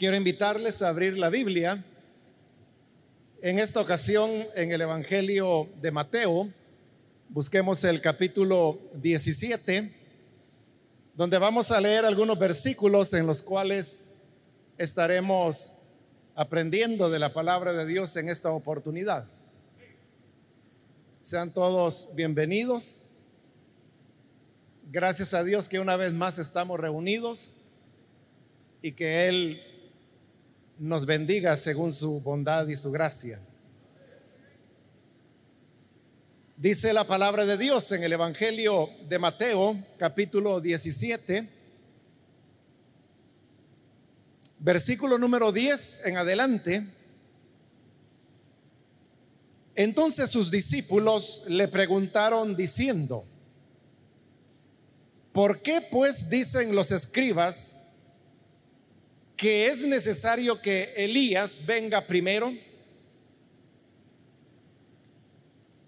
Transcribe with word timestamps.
Quiero 0.00 0.16
invitarles 0.16 0.80
a 0.80 0.88
abrir 0.88 1.18
la 1.18 1.28
Biblia, 1.28 1.84
en 3.42 3.58
esta 3.58 3.82
ocasión 3.82 4.30
en 4.54 4.72
el 4.72 4.80
Evangelio 4.80 5.68
de 5.82 5.90
Mateo. 5.90 6.48
Busquemos 7.28 7.84
el 7.84 8.00
capítulo 8.00 8.78
17, 8.94 9.94
donde 11.14 11.36
vamos 11.36 11.70
a 11.70 11.82
leer 11.82 12.06
algunos 12.06 12.38
versículos 12.38 13.12
en 13.12 13.26
los 13.26 13.42
cuales 13.42 14.08
estaremos 14.78 15.74
aprendiendo 16.34 17.10
de 17.10 17.18
la 17.18 17.34
palabra 17.34 17.74
de 17.74 17.84
Dios 17.84 18.16
en 18.16 18.30
esta 18.30 18.52
oportunidad. 18.52 19.28
Sean 21.20 21.52
todos 21.52 22.14
bienvenidos. 22.14 23.10
Gracias 24.90 25.34
a 25.34 25.44
Dios 25.44 25.68
que 25.68 25.78
una 25.78 25.96
vez 25.96 26.14
más 26.14 26.38
estamos 26.38 26.80
reunidos 26.80 27.56
y 28.80 28.92
que 28.92 29.28
Él 29.28 29.62
nos 30.80 31.04
bendiga 31.04 31.58
según 31.58 31.92
su 31.92 32.22
bondad 32.22 32.66
y 32.66 32.74
su 32.74 32.90
gracia. 32.90 33.38
Dice 36.56 36.94
la 36.94 37.04
palabra 37.04 37.44
de 37.44 37.58
Dios 37.58 37.92
en 37.92 38.02
el 38.02 38.14
Evangelio 38.14 38.88
de 39.06 39.18
Mateo, 39.18 39.76
capítulo 39.98 40.58
17, 40.58 41.46
versículo 44.58 45.18
número 45.18 45.52
10 45.52 46.06
en 46.06 46.16
adelante. 46.16 46.86
Entonces 49.74 50.30
sus 50.30 50.50
discípulos 50.50 51.44
le 51.46 51.68
preguntaron 51.68 52.56
diciendo, 52.56 53.26
¿por 55.32 55.60
qué 55.60 55.82
pues 55.90 56.30
dicen 56.30 56.74
los 56.74 56.90
escribas 56.90 57.89
que 59.40 59.68
es 59.68 59.86
necesario 59.86 60.60
que 60.60 60.92
Elías 60.98 61.64
venga 61.64 62.06
primero? 62.06 62.52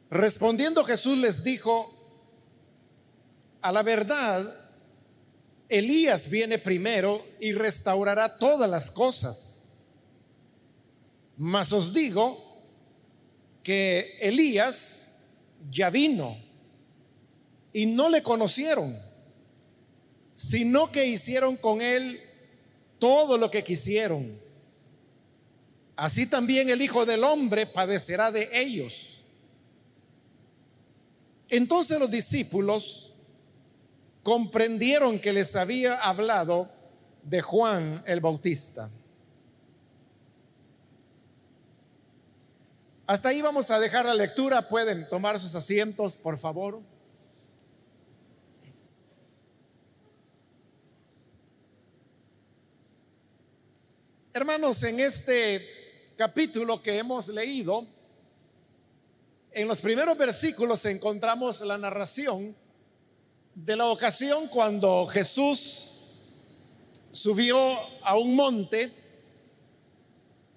Respondiendo 0.08 0.82
Jesús 0.84 1.18
les 1.18 1.44
dijo, 1.44 1.92
a 3.60 3.70
la 3.70 3.82
verdad, 3.82 4.70
Elías 5.68 6.30
viene 6.30 6.56
primero 6.56 7.22
y 7.40 7.52
restaurará 7.52 8.38
todas 8.38 8.70
las 8.70 8.90
cosas. 8.90 9.66
Mas 11.36 11.74
os 11.74 11.92
digo 11.92 12.58
que 13.62 14.16
Elías 14.22 15.08
ya 15.70 15.90
vino 15.90 16.42
y 17.74 17.84
no 17.84 18.08
le 18.08 18.22
conocieron, 18.22 18.98
sino 20.32 20.90
que 20.90 21.04
hicieron 21.04 21.58
con 21.58 21.82
él 21.82 22.31
todo 23.02 23.36
lo 23.36 23.50
que 23.50 23.64
quisieron. 23.64 24.40
Así 25.96 26.24
también 26.24 26.70
el 26.70 26.80
Hijo 26.80 27.04
del 27.04 27.24
Hombre 27.24 27.66
padecerá 27.66 28.30
de 28.30 28.48
ellos. 28.52 29.24
Entonces 31.48 31.98
los 31.98 32.12
discípulos 32.12 33.14
comprendieron 34.22 35.18
que 35.18 35.32
les 35.32 35.56
había 35.56 35.96
hablado 35.96 36.70
de 37.24 37.42
Juan 37.42 38.04
el 38.06 38.20
Bautista. 38.20 38.88
Hasta 43.08 43.30
ahí 43.30 43.42
vamos 43.42 43.68
a 43.72 43.80
dejar 43.80 44.06
la 44.06 44.14
lectura. 44.14 44.68
Pueden 44.68 45.08
tomar 45.08 45.40
sus 45.40 45.56
asientos, 45.56 46.16
por 46.16 46.38
favor. 46.38 46.80
Hermanos, 54.34 54.82
en 54.84 54.98
este 54.98 55.62
capítulo 56.16 56.82
que 56.82 56.96
hemos 56.96 57.28
leído, 57.28 57.86
en 59.50 59.68
los 59.68 59.82
primeros 59.82 60.16
versículos 60.16 60.86
encontramos 60.86 61.60
la 61.60 61.76
narración 61.76 62.56
de 63.54 63.76
la 63.76 63.84
ocasión 63.88 64.48
cuando 64.48 65.06
Jesús 65.06 66.14
subió 67.10 67.78
a 68.02 68.16
un 68.16 68.34
monte 68.34 68.90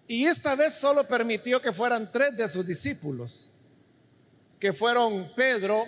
y 0.07 0.23
esta 0.23 0.55
vez 0.55 0.73
solo 0.73 1.05
permitió 1.05 1.61
que 1.61 1.73
fueran 1.73 2.09
tres 2.13 2.37
de 2.37 2.47
sus 2.47 2.65
discípulos, 2.65 3.51
que 4.57 4.71
fueron 4.71 5.33
Pedro, 5.35 5.83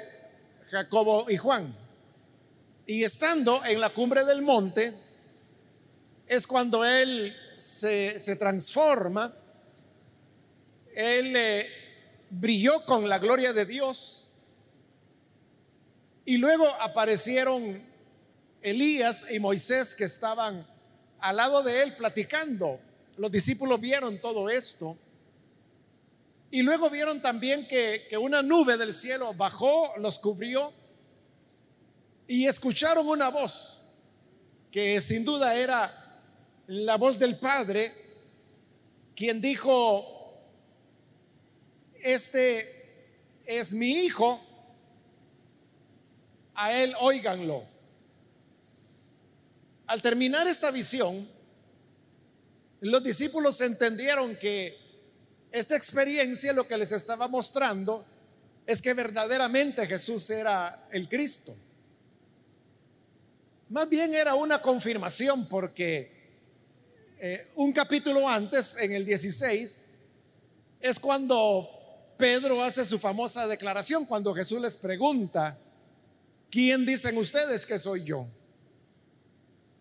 Jacobo 0.69 1.29
y 1.29 1.37
Juan. 1.37 1.73
Y 2.85 3.05
estando 3.05 3.63
en 3.63 3.79
la 3.79 3.91
cumbre 3.91 4.25
del 4.25 4.41
monte, 4.41 4.93
es 6.27 6.45
cuando 6.45 6.83
él 6.83 7.33
se, 7.57 8.35
transforma, 8.35 9.33
él 10.95 11.35
eh, 11.35 11.67
brilló 12.29 12.83
con 12.85 13.09
la 13.09 13.19
gloria 13.19 13.53
de 13.53 13.65
Dios 13.65 14.33
y 16.25 16.37
luego 16.37 16.67
aparecieron 16.81 17.83
Elías 18.61 19.31
y 19.31 19.39
Moisés 19.39 19.95
que 19.95 20.03
estaban 20.03 20.67
al 21.19 21.37
lado 21.37 21.63
de 21.63 21.83
él 21.83 21.95
platicando. 21.95 22.79
Los 23.17 23.31
discípulos 23.31 23.79
vieron 23.79 24.19
todo 24.19 24.49
esto. 24.49 24.97
Y 26.51 26.61
luego 26.61 26.89
vieron 26.89 27.21
también 27.21 27.67
que, 27.67 28.05
que, 28.09 28.17
una 28.17 28.41
nube 28.41 28.77
del 28.77 28.93
cielo 28.93 29.33
bajó, 29.33 29.93
los 29.97 30.19
cubrió 30.19 30.71
y 32.27 32.45
escucharon 32.45 33.07
una 33.07 33.29
voz 33.29 33.81
que 34.71 34.99
sin 35.01 35.25
duda 35.25 35.55
era 35.55 36.06
la 36.67 36.97
voz 36.97 37.17
del 37.17 37.37
Padre, 37.37 37.91
quien 39.15 39.41
dijo, 39.41 40.05
este 42.01 42.65
es 43.45 43.73
mi 43.73 43.91
hijo, 43.91 44.41
a 46.55 46.73
él 46.73 46.93
óiganlo. 46.99 47.65
Al 49.87 50.01
terminar 50.01 50.47
esta 50.47 50.69
visión, 50.71 51.29
los 52.81 53.03
discípulos 53.03 53.61
entendieron 53.61 54.35
que 54.37 54.77
esta 55.51 55.75
experiencia 55.77 56.51
lo 56.51 56.67
que 56.67 56.77
les 56.77 56.91
estaba 56.91 57.27
mostrando 57.29 58.05
es 58.65 58.81
que 58.81 58.93
verdaderamente 58.93 59.87
Jesús 59.87 60.29
era 60.29 60.89
el 60.91 61.07
Cristo. 61.07 61.55
Más 63.69 63.87
bien 63.87 64.13
era 64.13 64.35
una 64.35 64.61
confirmación 64.61 65.47
porque 65.47 66.16
eh, 67.19 67.47
un 67.55 67.73
capítulo 67.73 68.29
antes, 68.29 68.77
en 68.79 68.91
el 68.91 69.03
16, 69.03 69.85
es 70.79 70.99
cuando 70.99 71.67
Pedro 72.15 72.63
hace 72.63 72.85
su 72.85 72.99
famosa 72.99 73.47
declaración, 73.47 74.05
cuando 74.05 74.35
Jesús 74.35 74.61
les 74.61 74.77
pregunta, 74.77 75.57
¿quién 76.51 76.85
dicen 76.85 77.17
ustedes 77.17 77.65
que 77.65 77.79
soy 77.79 78.03
yo? 78.03 78.27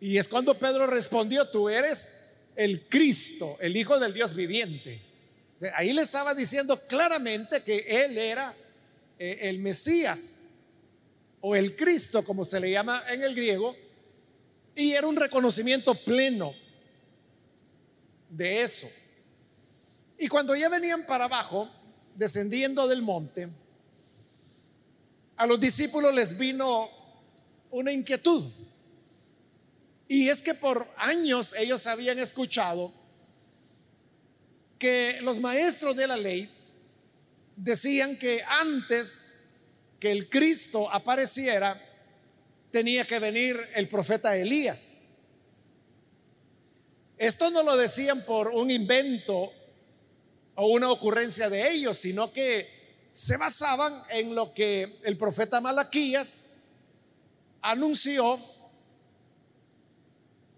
Y 0.00 0.16
es 0.16 0.28
cuando 0.28 0.54
Pedro 0.54 0.86
respondió, 0.86 1.46
tú 1.48 1.68
eres 1.68 2.12
el 2.54 2.88
Cristo, 2.88 3.58
el 3.60 3.76
Hijo 3.76 3.98
del 3.98 4.14
Dios 4.14 4.34
viviente. 4.34 5.02
Ahí 5.74 5.92
le 5.92 6.02
estaba 6.02 6.34
diciendo 6.34 6.80
claramente 6.86 7.62
que 7.62 8.04
él 8.04 8.16
era 8.16 8.54
eh, 9.18 9.40
el 9.42 9.58
Mesías 9.58 10.38
o 11.42 11.54
el 11.54 11.76
Cristo, 11.76 12.24
como 12.24 12.46
se 12.46 12.60
le 12.60 12.70
llama 12.70 13.02
en 13.10 13.22
el 13.22 13.34
griego, 13.34 13.76
y 14.74 14.92
era 14.92 15.06
un 15.06 15.16
reconocimiento 15.16 15.94
pleno 15.94 16.54
de 18.28 18.62
eso. 18.62 18.88
Y 20.18 20.28
cuando 20.28 20.54
ya 20.54 20.68
venían 20.68 21.04
para 21.06 21.24
abajo, 21.24 21.68
descendiendo 22.14 22.88
del 22.88 23.02
monte, 23.02 23.48
a 25.36 25.46
los 25.46 25.60
discípulos 25.60 26.14
les 26.14 26.38
vino 26.38 26.88
una 27.70 27.92
inquietud. 27.92 28.50
Y 30.08 30.28
es 30.28 30.42
que 30.42 30.54
por 30.54 30.88
años 30.96 31.54
ellos 31.58 31.86
habían 31.86 32.18
escuchado 32.18 32.92
que 34.78 35.18
los 35.22 35.40
maestros 35.40 35.96
de 35.96 36.06
la 36.06 36.16
ley 36.16 36.50
decían 37.56 38.16
que 38.16 38.42
antes 38.48 39.32
que 39.98 40.12
el 40.12 40.28
Cristo 40.28 40.90
apareciera, 40.92 41.80
tenía 42.70 43.06
que 43.06 43.18
venir 43.18 43.58
el 43.74 43.88
profeta 43.88 44.36
Elías. 44.36 45.05
Esto 47.18 47.50
no 47.50 47.62
lo 47.62 47.76
decían 47.76 48.24
por 48.26 48.48
un 48.48 48.70
invento 48.70 49.50
o 50.54 50.68
una 50.68 50.90
ocurrencia 50.90 51.48
de 51.48 51.70
ellos, 51.70 51.96
sino 51.96 52.30
que 52.30 53.08
se 53.12 53.38
basaban 53.38 54.02
en 54.10 54.34
lo 54.34 54.52
que 54.52 54.98
el 55.02 55.16
profeta 55.16 55.60
Malaquías 55.62 56.50
anunció 57.62 58.38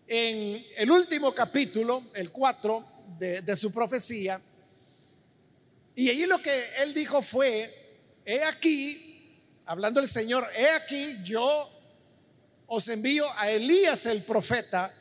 en 0.08 0.66
el 0.76 0.90
último 0.90 1.32
capítulo, 1.32 2.02
el 2.14 2.32
4 2.32 2.84
de, 3.18 3.42
de 3.42 3.56
su 3.56 3.70
profecía. 3.70 4.40
Y 5.94 6.10
allí 6.10 6.26
lo 6.26 6.42
que 6.42 6.64
él 6.82 6.92
dijo 6.92 7.22
fue, 7.22 8.00
he 8.24 8.42
aquí, 8.42 9.40
hablando 9.64 10.00
el 10.00 10.08
Señor, 10.08 10.44
he 10.56 10.70
aquí 10.70 11.18
yo 11.22 11.70
os 12.66 12.88
envío 12.88 13.26
a 13.36 13.48
Elías 13.48 14.06
el 14.06 14.22
profeta 14.22 14.92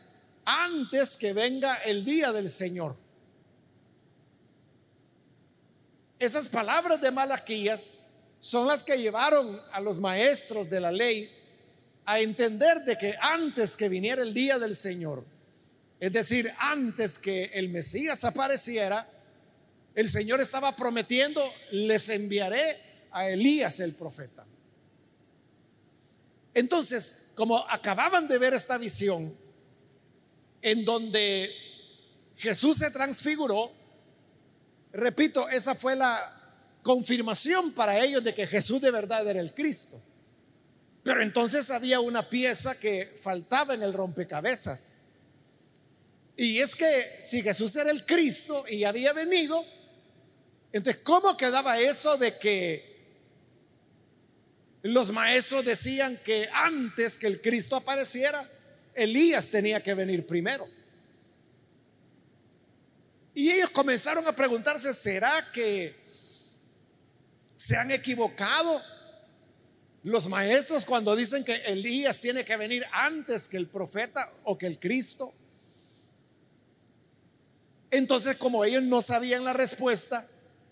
antes 0.49 1.17
que 1.17 1.33
venga 1.33 1.75
el 1.83 2.05
día 2.05 2.31
del 2.31 2.49
Señor. 2.49 2.95
Esas 6.17 6.47
palabras 6.47 7.01
de 7.01 7.11
Malaquías 7.11 7.91
son 8.39 8.65
las 8.65 8.81
que 8.81 8.97
llevaron 8.97 9.59
a 9.73 9.81
los 9.81 9.99
maestros 9.99 10.69
de 10.69 10.79
la 10.79 10.91
ley 10.91 11.29
a 12.05 12.21
entender 12.21 12.79
de 12.85 12.97
que 12.97 13.13
antes 13.19 13.75
que 13.75 13.89
viniera 13.89 14.23
el 14.23 14.33
día 14.33 14.57
del 14.57 14.73
Señor, 14.73 15.25
es 15.99 16.13
decir, 16.13 16.50
antes 16.59 17.19
que 17.19 17.51
el 17.53 17.67
Mesías 17.67 18.23
apareciera, 18.23 19.05
el 19.95 20.07
Señor 20.07 20.39
estaba 20.39 20.73
prometiendo, 20.77 21.43
les 21.71 22.07
enviaré 22.07 22.77
a 23.11 23.27
Elías 23.27 23.81
el 23.81 23.95
profeta. 23.95 24.45
Entonces, 26.53 27.31
como 27.35 27.57
acababan 27.69 28.29
de 28.29 28.38
ver 28.38 28.53
esta 28.53 28.77
visión, 28.77 29.35
en 30.62 30.86
donde 30.86 31.54
Jesús 32.38 32.77
se 32.77 32.92
transfiguró, 32.92 33.71
repito, 34.92 35.48
esa 35.50 35.75
fue 35.75 35.95
la 35.95 36.33
confirmación 36.83 37.71
para 37.74 38.00
ellos 38.04 38.24
de 38.24 38.33
que 38.33 38.48
Jesús 38.48 38.81
de 38.81 38.92
verdad 38.92 39.27
era 39.27 39.42
el 39.42 39.54
Cristo. 39.54 40.01
Pero 41.04 41.21
entonces 41.21 41.69
había 41.71 42.00
una 42.00 42.30
pieza 42.30 42.77
que 42.77 43.18
faltaba 43.21 43.74
en 43.74 43.83
el 43.83 43.94
rompecabezas. 43.94 44.98
Y 46.36 46.60
es 46.60 46.75
que 46.75 47.01
si 47.19 47.42
Jesús 47.42 47.75
era 47.75 47.92
el 47.92 48.06
Cristo 48.06 48.65
y 48.69 48.83
había 48.83 49.13
venido, 49.13 49.65
entonces 50.71 51.01
¿cómo 51.03 51.36
quedaba 51.36 51.80
eso 51.80 52.18
de 52.18 52.38
que 52.38 52.98
los 54.83 55.12
maestros 55.12 55.65
decían 55.65 56.18
que 56.24 56.48
antes 56.53 57.18
que 57.18 57.27
el 57.27 57.42
Cristo 57.42 57.75
apareciera, 57.75 58.48
Elías 58.97 59.49
tenía 59.49 59.81
que 59.81 59.94
venir 59.94 60.25
primero? 60.25 60.67
Y 63.33 63.51
ellos 63.51 63.69
comenzaron 63.69 64.27
a 64.27 64.33
preguntarse, 64.33 64.94
¿será 64.94 65.31
que 65.53 65.95
se 67.55 67.75
han 67.75 67.91
equivocado 67.91 68.81
los 70.07 70.29
maestros 70.29 70.85
cuando 70.85 71.15
dicen 71.17 71.44
que 71.44 71.55
Elías 71.65 72.21
tiene 72.21 72.45
que 72.45 72.55
venir 72.55 72.85
antes 72.94 73.49
que 73.49 73.57
el 73.57 73.67
profeta 73.67 74.31
o 74.45 74.57
que 74.57 74.65
el 74.65 74.79
Cristo. 74.79 75.33
Entonces, 77.91 78.35
como 78.35 78.63
ellos 78.63 78.83
no 78.83 79.01
sabían 79.01 79.43
la 79.43 79.51
respuesta, 79.51 80.25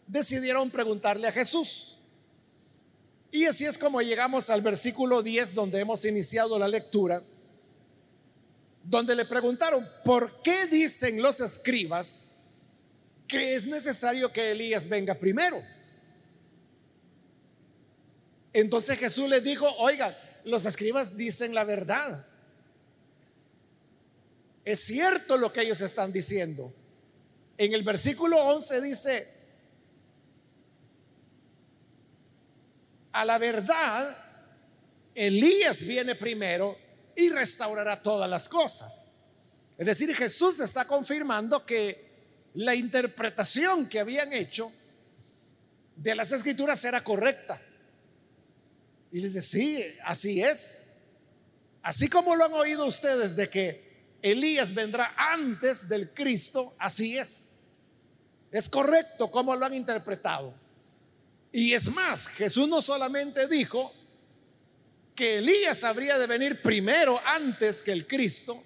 decidieron 0.07 0.69
preguntarle 0.69 1.27
a 1.27 1.33
Jesús. 1.33 1.99
Y 3.29 3.43
así 3.43 3.65
es 3.65 3.77
como 3.77 4.01
llegamos 4.01 4.49
al 4.49 4.61
versículo 4.61 5.21
10 5.21 5.53
donde 5.53 5.81
hemos 5.81 6.05
iniciado 6.05 6.57
la 6.57 6.69
lectura, 6.69 7.21
donde 8.85 9.15
le 9.15 9.25
preguntaron, 9.25 9.85
¿por 10.03 10.41
qué 10.43 10.67
dicen 10.67 11.21
los 11.21 11.39
escribas 11.39 12.29
que 13.27 13.55
es 13.55 13.65
necesario 13.65 14.31
que 14.31 14.51
Elías 14.51 14.87
venga 14.87 15.15
primero? 15.15 15.61
Entonces 18.53 18.97
Jesús 18.99 19.27
les 19.27 19.43
dijo, 19.43 19.67
oiga, 19.79 20.17
los 20.45 20.65
escribas 20.65 21.17
dicen 21.17 21.55
la 21.55 21.63
verdad. 21.63 22.25
Es 24.63 24.81
cierto 24.81 25.37
lo 25.37 25.51
que 25.51 25.61
ellos 25.61 25.81
están 25.81 26.13
diciendo. 26.13 26.73
En 27.57 27.73
el 27.73 27.83
versículo 27.83 28.37
11 28.37 28.81
dice, 28.81 29.27
a 33.11 33.25
la 33.25 33.37
verdad, 33.39 34.15
Elías 35.15 35.83
viene 35.83 36.15
primero 36.15 36.84
y 37.15 37.29
restaurará 37.29 38.01
todas 38.01 38.29
las 38.29 38.49
cosas. 38.49 39.11
Es 39.77 39.85
decir, 39.85 40.15
Jesús 40.15 40.59
está 40.59 40.85
confirmando 40.85 41.65
que 41.65 42.05
la 42.53 42.75
interpretación 42.75 43.87
que 43.87 43.99
habían 43.99 44.31
hecho 44.33 44.71
de 45.95 46.15
las 46.15 46.31
escrituras 46.31 46.83
era 46.85 47.03
correcta. 47.03 47.61
Y 49.11 49.21
les 49.21 49.33
dice, 49.33 49.47
sí, 49.47 49.83
así 50.03 50.41
es. 50.41 50.87
Así 51.81 52.07
como 52.07 52.35
lo 52.35 52.45
han 52.45 52.53
oído 52.53 52.85
ustedes 52.85 53.35
de 53.35 53.49
que 53.49 53.85
Elías 54.21 54.73
vendrá 54.73 55.13
antes 55.17 55.87
del 55.87 56.11
Cristo, 56.11 56.75
así 56.79 57.17
es. 57.17 57.53
Es 58.51 58.69
correcto 58.69 59.29
como 59.29 59.55
lo 59.55 59.65
han 59.65 59.73
interpretado. 59.73 60.53
Y 61.51 61.73
es 61.73 61.89
más, 61.93 62.27
Jesús 62.27 62.67
no 62.67 62.81
solamente 62.81 63.47
dijo 63.47 63.93
que 65.15 65.37
Elías 65.37 65.83
habría 65.83 66.17
de 66.17 66.27
venir 66.27 66.61
primero 66.61 67.19
antes 67.25 67.81
que 67.81 67.93
el 67.93 68.05
Cristo, 68.05 68.61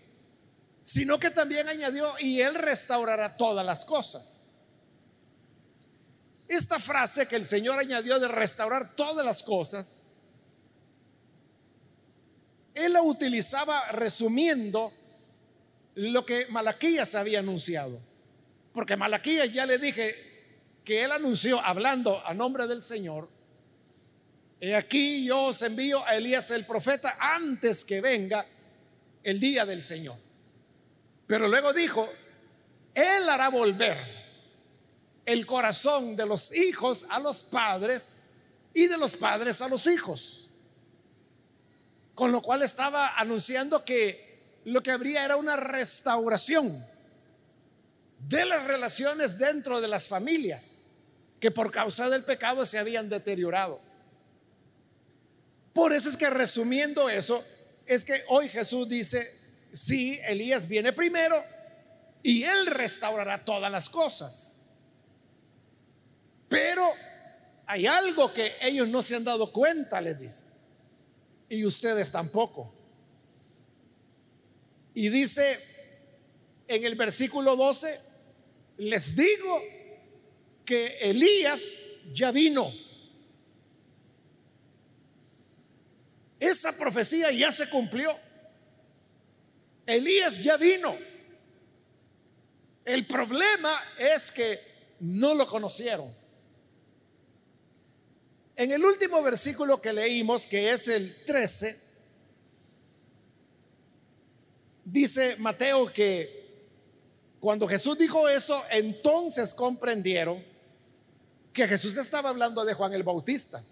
sino 0.82 1.20
que 1.20 1.30
también 1.30 1.68
añadió, 1.70 2.12
y 2.20 2.42
él 2.42 2.56
restaurará 2.56 3.38
todas 3.38 3.66
las 3.66 3.86
cosas. 3.86 4.44
Esta 6.48 6.80
frase 6.80 7.28
que 7.28 7.36
el 7.36 7.46
Señor 7.46 7.78
añadió 7.78 8.20
de 8.20 8.28
restaurar 8.28 8.96
todas 8.96 9.24
las 9.24 9.44
cosas, 9.44 10.02
él 12.74 12.94
la 12.94 13.04
utilizaba 13.04 13.92
resumiendo 13.92 14.92
lo 15.96 16.26
que 16.26 16.48
Malaquías 16.48 17.14
había 17.14 17.40
anunciado. 17.40 18.00
Porque 18.74 18.96
Malaquías 18.96 19.52
ya 19.52 19.66
le 19.66 19.78
dije 19.78 20.16
que 20.84 21.04
él 21.04 21.12
anunció 21.12 21.60
hablando 21.60 22.26
a 22.26 22.34
nombre 22.34 22.66
del 22.66 22.82
Señor. 22.82 23.30
He 24.60 24.76
aquí 24.76 25.26
yo 25.26 25.44
os 25.44 25.62
envío 25.62 26.06
a 26.06 26.16
Elías 26.16 26.52
el 26.52 26.66
profeta 26.66 27.18
antes 27.20 27.86
que 27.86 28.02
venga 28.02 28.46
el 29.24 29.40
día 29.40 29.66
del 29.66 29.82
Señor. 29.82 30.18
Pero 31.28 31.48
luego 31.48 31.74
dijo, 31.74 32.10
Él 32.94 33.30
hará 33.30 33.50
volver 33.50 33.98
el 35.26 35.46
corazón 35.46 36.16
de 36.16 36.26
los 36.26 36.56
hijos 36.56 37.06
a 37.10 37.20
los 37.20 37.44
padres 37.44 38.18
y 38.74 38.88
de 38.88 38.98
los 38.98 39.16
padres 39.16 39.62
a 39.62 39.70
los 39.70 39.88
hijos 39.88 40.50
con 42.20 42.34
lo 42.34 42.42
cual 42.42 42.64
estaba 42.64 43.18
anunciando 43.18 43.86
que 43.86 44.60
lo 44.66 44.84
que 44.84 44.92
habría 44.92 45.24
era 45.24 45.38
una 45.38 45.56
restauración 45.56 46.86
de 48.28 48.46
las 48.46 48.68
relaciones 48.68 49.38
dentro 49.38 49.80
de 49.80 49.88
las 49.88 50.10
familias 50.10 50.88
que 51.40 51.50
por 51.50 51.72
causa 51.72 52.10
del 52.10 52.26
pecado 52.26 52.66
se 52.66 52.78
habían 52.78 53.08
deteriorado. 53.08 53.80
Por 55.74 55.94
eso 55.94 56.10
es 56.10 56.18
que 56.18 56.30
resumiendo 56.30 57.10
eso, 57.10 57.44
es 57.86 58.04
que 58.04 58.22
hoy 58.28 58.48
Jesús 58.48 58.88
dice, 58.88 59.30
sí, 59.72 60.20
Elías 60.26 60.68
viene 60.68 60.94
primero 60.94 61.42
y 62.24 62.44
él 62.44 62.66
restaurará 62.68 63.44
todas 63.44 63.72
las 63.72 63.90
cosas. 63.90 64.58
Pero 66.48 66.90
hay 67.66 67.86
algo 67.86 68.34
que 68.34 68.54
ellos 68.62 68.88
no 68.88 69.02
se 69.02 69.16
han 69.16 69.24
dado 69.24 69.52
cuenta, 69.52 70.02
les 70.02 70.20
dice 70.20 70.50
y 71.50 71.66
ustedes 71.66 72.12
tampoco. 72.12 72.72
Y 74.94 75.10
dice 75.10 75.60
en 76.68 76.86
el 76.86 76.96
versículo 76.96 77.56
12, 77.56 78.00
les 78.78 79.16
digo 79.16 79.62
que 80.64 80.98
Elías 81.02 81.74
ya 82.14 82.32
vino. 82.32 82.72
Esa 86.40 86.72
profecía 86.72 87.32
ya 87.32 87.52
se 87.52 87.70
cumplió. 87.70 88.18
Elías 89.86 90.42
ya 90.42 90.56
vino. 90.58 90.96
El 92.86 93.06
problema 93.06 93.72
es 93.98 94.32
que 94.32 94.60
no 95.00 95.34
lo 95.36 95.46
conocieron. 95.46 96.14
En 98.56 98.72
el 98.72 98.84
último 98.84 99.22
versículo 99.22 99.82
que 99.82 99.94
leímos, 99.94 100.46
que 100.46 100.72
es 100.72 100.88
el 100.88 101.24
13, 101.26 101.80
dice 104.84 105.36
Mateo 105.38 105.92
que 105.92 106.40
cuando 107.40 107.68
Jesús 107.68 107.98
dijo 107.98 108.28
esto, 108.28 108.62
entonces 108.72 109.54
comprendieron 109.54 110.44
que 111.54 111.68
Jesús 111.68 111.98
estaba 111.98 112.30
hablando 112.30 112.66
de 112.66 112.74
Juan 112.74 112.94
el 112.94 113.04
Bautista. 113.04 113.64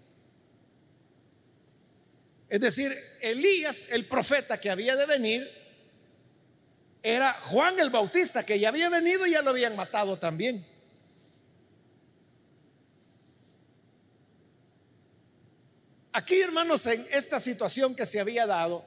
Es 2.48 2.60
decir, 2.60 2.96
Elías, 3.20 3.86
el 3.90 4.06
profeta 4.06 4.58
que 4.58 4.70
había 4.70 4.96
de 4.96 5.06
venir, 5.06 5.58
era 7.02 7.32
Juan 7.32 7.78
el 7.78 7.90
Bautista, 7.90 8.44
que 8.44 8.58
ya 8.58 8.70
había 8.70 8.88
venido 8.88 9.26
y 9.26 9.32
ya 9.32 9.42
lo 9.42 9.50
habían 9.50 9.76
matado 9.76 10.18
también. 10.18 10.66
Aquí, 16.12 16.40
hermanos, 16.40 16.86
en 16.86 17.06
esta 17.12 17.38
situación 17.38 17.94
que 17.94 18.04
se 18.04 18.18
había 18.18 18.46
dado, 18.46 18.84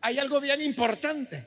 hay 0.00 0.18
algo 0.18 0.40
bien 0.40 0.62
importante. 0.62 1.44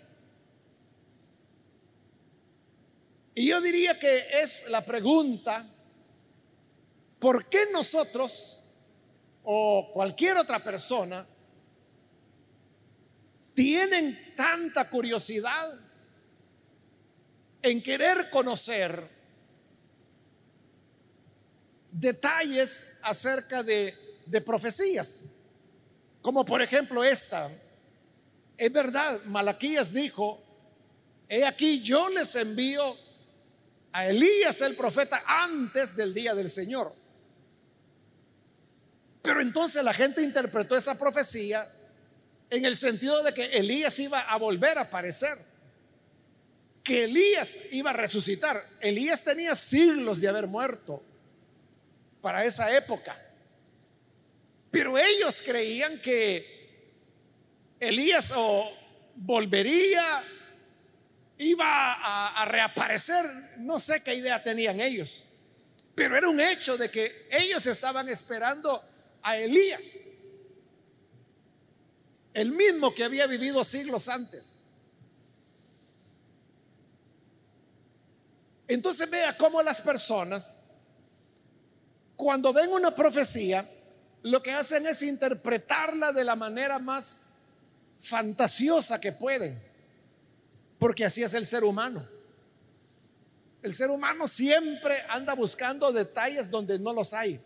Y 3.33 3.47
yo 3.47 3.61
diría 3.61 3.97
que 3.97 4.25
es 4.43 4.67
la 4.69 4.85
pregunta, 4.85 5.65
¿por 7.17 7.45
qué 7.47 7.65
nosotros 7.71 8.60
o 9.53 9.91
cualquier 9.91 10.37
otra 10.37 10.63
persona 10.63 11.27
tienen 13.53 14.33
tanta 14.37 14.89
curiosidad 14.89 15.77
en 17.61 17.83
querer 17.83 18.29
conocer 18.29 19.09
detalles 21.91 22.93
acerca 23.01 23.61
de, 23.61 23.93
de 24.25 24.39
profecías, 24.39 25.33
como 26.21 26.45
por 26.45 26.61
ejemplo 26.61 27.03
esta. 27.03 27.51
Es 28.57 28.71
verdad, 28.71 29.21
Malaquías 29.25 29.93
dijo, 29.93 30.41
he 31.27 31.43
aquí 31.43 31.81
yo 31.81 32.07
les 32.07 32.37
envío 32.37 32.95
a 33.91 34.07
Elías 34.07 34.61
el 34.61 34.77
profeta 34.77 35.21
antes 35.27 35.93
del 35.97 36.13
día 36.13 36.33
del 36.35 36.49
Señor. 36.49 37.00
Pero 39.21 39.41
entonces 39.41 39.83
la 39.83 39.93
gente 39.93 40.21
interpretó 40.21 40.75
esa 40.75 40.97
profecía 40.97 41.67
en 42.49 42.65
el 42.65 42.75
sentido 42.75 43.23
de 43.23 43.33
que 43.33 43.45
Elías 43.57 43.97
iba 43.99 44.19
a 44.19 44.37
volver 44.37 44.77
a 44.77 44.81
aparecer, 44.81 45.37
que 46.83 47.05
Elías 47.05 47.59
iba 47.71 47.91
a 47.91 47.93
resucitar. 47.93 48.61
Elías 48.81 49.23
tenía 49.23 49.55
siglos 49.55 50.19
de 50.19 50.27
haber 50.27 50.47
muerto 50.47 51.03
para 52.21 52.43
esa 52.43 52.75
época. 52.75 53.19
Pero 54.71 54.97
ellos 54.97 55.41
creían 55.45 56.01
que 56.01 56.61
Elías 57.79 58.33
o 58.35 58.71
volvería, 59.15 60.03
iba 61.37 61.65
a, 61.65 62.41
a, 62.41 62.45
reaparecer, 62.45 63.25
no 63.57 63.79
sé 63.79 64.03
qué 64.03 64.13
idea 64.13 64.43
tenían 64.43 64.79
ellos, 64.79 65.23
pero 65.95 66.15
era 66.15 66.29
un 66.29 66.39
hecho 66.39 66.77
de 66.77 66.89
que 66.89 67.27
ellos 67.31 67.65
estaban 67.65 68.07
esperando 68.09 68.90
a 69.23 69.37
Elías, 69.37 70.09
el 72.33 72.51
mismo 72.51 72.93
que 72.93 73.03
había 73.03 73.27
vivido 73.27 73.63
siglos 73.63 74.07
antes. 74.07 74.59
Entonces 78.67 79.09
vea 79.09 79.37
cómo 79.37 79.61
las 79.61 79.81
personas, 79.81 80.63
cuando 82.15 82.53
ven 82.53 82.71
una 82.71 82.95
profecía, 82.95 83.67
lo 84.23 84.41
que 84.41 84.51
hacen 84.51 84.87
es 84.87 85.01
interpretarla 85.01 86.13
de 86.13 86.23
la 86.23 86.35
manera 86.35 86.79
más 86.79 87.23
fantasiosa 87.99 89.01
que 89.01 89.11
pueden, 89.11 89.61
porque 90.79 91.03
así 91.03 91.21
es 91.21 91.33
el 91.33 91.45
ser 91.45 91.63
humano. 91.63 92.07
El 93.61 93.73
ser 93.73 93.89
humano 93.89 94.25
siempre 94.25 95.03
anda 95.09 95.35
buscando 95.35 95.91
detalles 95.91 96.49
donde 96.49 96.79
no 96.79 96.93
los 96.93 97.13
hay 97.13 97.39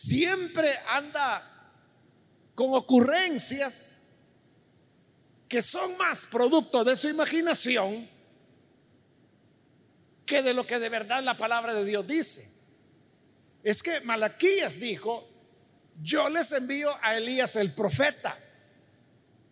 siempre 0.00 0.74
anda 0.88 1.46
con 2.54 2.72
ocurrencias 2.72 4.04
que 5.46 5.60
son 5.60 5.94
más 5.98 6.26
producto 6.26 6.84
de 6.84 6.96
su 6.96 7.10
imaginación 7.10 8.08
que 10.24 10.42
de 10.42 10.54
lo 10.54 10.66
que 10.66 10.78
de 10.78 10.88
verdad 10.88 11.22
la 11.22 11.36
palabra 11.36 11.74
de 11.74 11.84
Dios 11.84 12.06
dice. 12.06 12.50
Es 13.62 13.82
que 13.82 14.00
Malaquías 14.00 14.80
dijo, 14.80 15.28
yo 16.00 16.30
les 16.30 16.50
envío 16.52 16.88
a 17.02 17.18
Elías 17.18 17.56
el 17.56 17.74
profeta, 17.74 18.38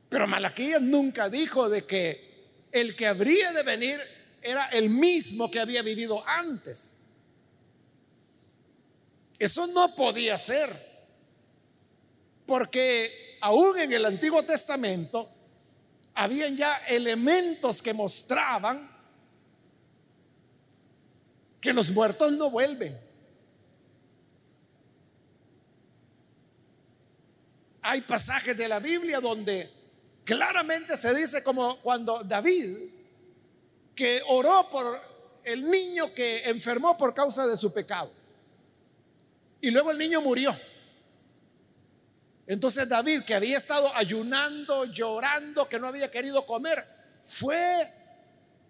pero 0.09 0.26
Malaquías 0.26 0.81
nunca 0.81 1.28
dijo 1.28 1.69
de 1.69 1.85
que 1.85 2.69
el 2.73 2.97
que 2.97 3.07
habría 3.07 3.52
de 3.52 3.64
venir 3.64 4.00
era 4.40 4.67
el 4.69 4.88
mismo 4.88 5.50
que 5.50 5.61
había 5.61 5.83
vivido 5.83 6.26
antes. 6.26 6.98
Eso 9.38 9.66
no 9.68 9.95
podía 9.95 10.37
ser. 10.37 10.88
Porque 12.47 13.38
aún 13.40 13.78
en 13.78 13.92
el 13.92 14.04
Antiguo 14.04 14.42
Testamento 14.42 15.28
habían 16.14 16.57
ya 16.57 16.78
elementos 16.88 17.80
que 17.80 17.95
mostraban 17.95 18.90
que 21.61 21.73
los 21.73 21.90
muertos 21.90 22.33
no 22.33 22.50
vuelven. 22.50 22.99
Hay 27.83 28.00
pasajes 28.02 28.57
de 28.57 28.68
la 28.68 28.80
Biblia 28.80 29.21
donde 29.21 29.71
claramente 30.25 30.97
se 30.97 31.14
dice 31.14 31.42
como 31.42 31.80
cuando 31.80 32.23
David, 32.25 32.76
que 33.95 34.21
oró 34.28 34.68
por 34.68 35.00
el 35.45 35.71
niño 35.71 36.12
que 36.12 36.49
enfermó 36.50 36.99
por 36.99 37.14
causa 37.14 37.47
de 37.47 37.57
su 37.57 37.73
pecado. 37.73 38.18
Y 39.61 39.71
luego 39.71 39.91
el 39.91 39.99
niño 39.99 40.21
murió. 40.21 40.57
Entonces 42.47 42.88
David, 42.88 43.23
que 43.23 43.35
había 43.35 43.59
estado 43.59 43.95
ayunando, 43.95 44.87
llorando, 44.87 45.69
que 45.69 45.79
no 45.79 45.87
había 45.87 46.11
querido 46.11 46.47
comer, 46.47 46.83
fue, 47.23 47.93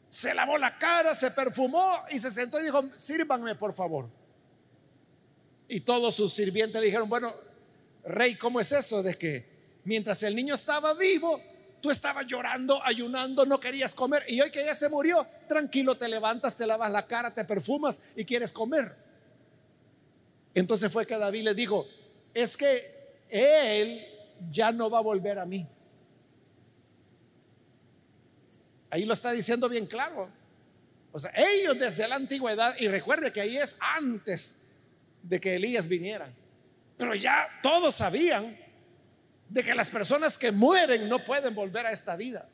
se 0.09 0.35
lavó 0.35 0.59
la 0.59 0.77
cara, 0.79 1.15
se 1.15 1.31
perfumó 1.31 1.93
y 2.11 2.19
se 2.19 2.31
sentó 2.31 2.59
y 2.61 2.65
dijo, 2.65 2.83
sírvanme 2.97 3.55
por 3.55 3.73
favor. 3.73 4.09
Y 5.69 5.81
todos 5.81 6.17
sus 6.17 6.33
sirvientes 6.33 6.81
le 6.81 6.87
dijeron, 6.87 7.09
bueno, 7.09 7.33
rey, 8.05 8.35
¿cómo 8.35 8.59
es 8.59 8.73
eso 8.73 9.01
de 9.03 9.17
que 9.17 9.47
mientras 9.85 10.25
el 10.25 10.35
niño 10.35 10.57
estaba 10.57 10.95
vivo, 10.95 11.41
tú 11.81 11.91
estabas 11.93 12.27
llorando, 12.27 12.83
ayunando, 12.85 13.47
no 13.47 13.61
querías 13.61 13.95
comer 13.95 14.25
y 14.27 14.41
hoy 14.41 14.51
que 14.51 14.65
ya 14.65 14.75
se 14.75 14.89
murió, 14.89 15.25
tranquilo, 15.49 15.97
te 15.97 16.09
levantas, 16.09 16.57
te 16.57 16.67
lavas 16.67 16.91
la 16.91 17.07
cara, 17.07 17.33
te 17.33 17.45
perfumas 17.45 18.03
y 18.17 18.25
quieres 18.25 18.53
comer? 18.53 19.08
Entonces 20.59 20.91
fue 20.91 21.07
que 21.07 21.17
David 21.17 21.45
le 21.45 21.55
dijo, 21.55 21.87
es 22.35 22.57
que 22.57 22.83
él 23.29 24.05
ya 24.51 24.73
no 24.73 24.91
va 24.91 24.99
a 24.99 25.03
volver 25.03 25.39
a 25.39 25.45
mí. 25.45 25.65
Ahí 28.91 29.05
lo 29.05 29.15
está 29.15 29.31
diciendo 29.31 29.69
bien 29.69 29.87
claro. 29.87 30.29
O 31.13 31.19
sea, 31.19 31.33
ellos 31.37 31.79
desde 31.79 32.09
la 32.09 32.17
antigüedad, 32.17 32.75
y 32.81 32.89
recuerde 32.89 33.33
que 33.33 33.41
ahí 33.41 33.57
es 33.57 33.77
antes 33.97 34.59
de 35.23 35.39
que 35.41 35.55
Elías 35.55 35.87
viniera, 35.87 36.29
pero 36.97 37.15
ya 37.15 37.49
todos 37.63 37.95
sabían 37.95 38.59
de 39.49 39.63
que 39.63 39.75
las 39.77 39.91
personas 39.91 40.37
que 40.37 40.51
mueren 40.51 41.09
no 41.09 41.25
pueden 41.25 41.55
volver 41.55 41.87
a 41.87 41.93
esta 41.93 42.17
vida. 42.17 42.49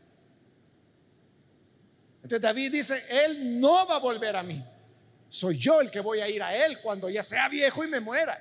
Entonces 2.17 2.43
David 2.43 2.71
dice, 2.71 3.03
él 3.25 3.59
no 3.59 3.87
va 3.87 3.97
a 3.97 4.01
volver 4.01 4.37
a 4.37 4.43
mí 4.43 4.63
soy 5.35 5.59
yo 5.59 5.81
el 5.81 5.91
que 5.91 5.99
voy 5.99 6.21
a 6.21 6.29
ir 6.29 6.41
a 6.45 6.55
Él 6.55 6.79
cuando 6.81 7.11
ya 7.11 7.25
sea 7.25 7.49
viejo 7.49 7.83
y 7.83 7.89
me 7.89 7.99
muera. 7.99 8.41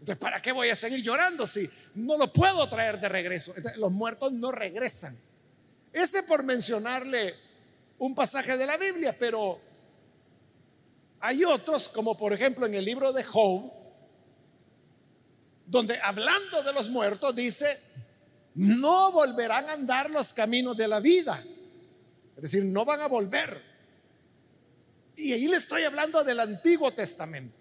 Entonces, 0.00 0.16
¿para 0.16 0.42
qué 0.42 0.50
voy 0.50 0.68
a 0.68 0.74
seguir 0.74 1.00
llorando 1.00 1.46
si 1.46 1.70
no 1.94 2.18
lo 2.18 2.32
puedo 2.32 2.68
traer 2.68 2.98
de 2.98 3.08
regreso? 3.08 3.54
los 3.76 3.92
muertos 3.92 4.32
no 4.32 4.50
regresan. 4.50 5.16
Ese 5.92 6.24
por 6.24 6.42
mencionarle 6.42 7.36
un 7.98 8.16
pasaje 8.16 8.56
de 8.56 8.66
la 8.66 8.76
Biblia, 8.76 9.16
pero 9.16 9.60
hay 11.20 11.44
otros, 11.44 11.88
como 11.88 12.18
por 12.18 12.32
ejemplo 12.32 12.66
en 12.66 12.74
el 12.74 12.84
libro 12.84 13.12
de 13.12 13.22
Job, 13.22 13.72
donde 15.66 16.00
hablando 16.00 16.64
de 16.64 16.72
los 16.72 16.90
muertos 16.90 17.32
dice, 17.36 17.78
no 18.56 19.12
volverán 19.12 19.70
a 19.70 19.74
andar 19.74 20.10
los 20.10 20.34
caminos 20.34 20.76
de 20.76 20.88
la 20.88 20.98
vida. 20.98 21.40
Es 22.34 22.42
decir, 22.42 22.64
no 22.64 22.84
van 22.84 23.02
a 23.02 23.06
volver. 23.06 23.75
Y 25.16 25.32
ahí 25.32 25.48
le 25.48 25.56
estoy 25.56 25.82
hablando 25.82 26.22
del 26.22 26.40
Antiguo 26.40 26.92
Testamento, 26.92 27.56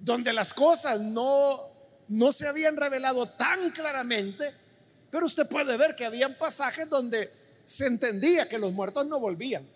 donde 0.00 0.32
las 0.32 0.54
cosas 0.54 0.98
no, 1.00 1.60
no 2.08 2.32
se 2.32 2.48
habían 2.48 2.76
revelado 2.76 3.28
tan 3.30 3.70
claramente, 3.70 4.52
pero 5.10 5.26
usted 5.26 5.46
puede 5.46 5.76
ver 5.76 5.94
que 5.94 6.06
habían 6.06 6.36
pasajes 6.38 6.88
donde 6.88 7.30
se 7.66 7.86
entendía 7.86 8.48
que 8.48 8.58
los 8.58 8.72
muertos 8.72 9.06
no 9.06 9.20
volvían. 9.20 9.68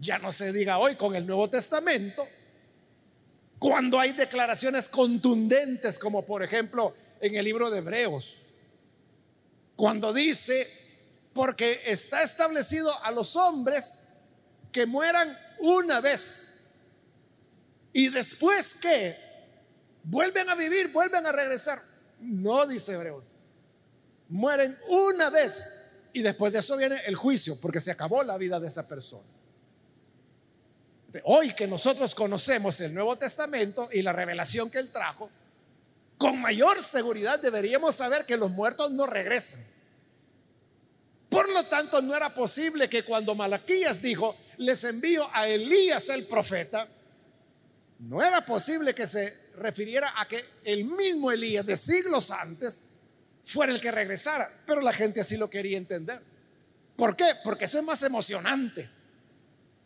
Ya 0.00 0.18
no 0.18 0.32
se 0.32 0.52
diga 0.52 0.78
hoy 0.78 0.96
con 0.96 1.14
el 1.14 1.26
Nuevo 1.26 1.50
Testamento, 1.50 2.26
cuando 3.58 4.00
hay 4.00 4.12
declaraciones 4.12 4.88
contundentes, 4.88 5.98
como 5.98 6.24
por 6.24 6.42
ejemplo 6.42 6.94
en 7.20 7.34
el 7.34 7.44
libro 7.44 7.70
de 7.70 7.78
Hebreos, 7.78 8.48
cuando 9.76 10.14
dice, 10.14 10.66
porque 11.34 11.78
está 11.84 12.22
establecido 12.22 12.90
a 13.04 13.10
los 13.10 13.36
hombres 13.36 14.09
que 14.72 14.86
mueran 14.86 15.36
una 15.58 16.00
vez 16.00 16.56
y 17.92 18.08
después 18.08 18.74
que 18.74 19.16
vuelven 20.04 20.48
a 20.48 20.54
vivir, 20.54 20.88
vuelven 20.92 21.26
a 21.26 21.32
regresar. 21.32 21.80
No 22.20 22.66
dice 22.66 22.92
Hebreos. 22.92 23.24
Mueren 24.28 24.78
una 24.88 25.30
vez 25.30 25.74
y 26.12 26.22
después 26.22 26.52
de 26.52 26.60
eso 26.60 26.76
viene 26.76 26.96
el 27.06 27.16
juicio 27.16 27.56
porque 27.60 27.80
se 27.80 27.90
acabó 27.90 28.22
la 28.22 28.38
vida 28.38 28.60
de 28.60 28.68
esa 28.68 28.86
persona. 28.86 29.24
Hoy 31.24 31.52
que 31.54 31.66
nosotros 31.66 32.14
conocemos 32.14 32.80
el 32.80 32.94
Nuevo 32.94 33.16
Testamento 33.16 33.88
y 33.92 34.02
la 34.02 34.12
revelación 34.12 34.70
que 34.70 34.78
él 34.78 34.92
trajo, 34.92 35.28
con 36.16 36.40
mayor 36.40 36.80
seguridad 36.82 37.40
deberíamos 37.40 37.96
saber 37.96 38.24
que 38.26 38.36
los 38.36 38.50
muertos 38.52 38.92
no 38.92 39.06
regresan. 39.06 39.64
Por 41.28 41.48
lo 41.48 41.64
tanto, 41.64 42.02
no 42.02 42.14
era 42.14 42.32
posible 42.34 42.88
que 42.88 43.04
cuando 43.04 43.34
Malaquías 43.34 44.02
dijo, 44.02 44.36
les 44.60 44.84
envío 44.84 45.26
a 45.32 45.48
Elías 45.48 46.10
el 46.10 46.26
profeta, 46.26 46.86
no 48.00 48.22
era 48.22 48.44
posible 48.44 48.94
que 48.94 49.06
se 49.06 49.52
refiriera 49.56 50.12
a 50.20 50.28
que 50.28 50.44
el 50.64 50.84
mismo 50.84 51.32
Elías 51.32 51.64
de 51.64 51.78
siglos 51.78 52.30
antes 52.30 52.82
fuera 53.42 53.72
el 53.72 53.80
que 53.80 53.90
regresara, 53.90 54.50
pero 54.66 54.82
la 54.82 54.92
gente 54.92 55.22
así 55.22 55.38
lo 55.38 55.48
quería 55.48 55.78
entender. 55.78 56.20
¿Por 56.94 57.16
qué? 57.16 57.24
Porque 57.42 57.64
eso 57.64 57.78
es 57.78 57.84
más 57.84 58.02
emocionante. 58.02 58.90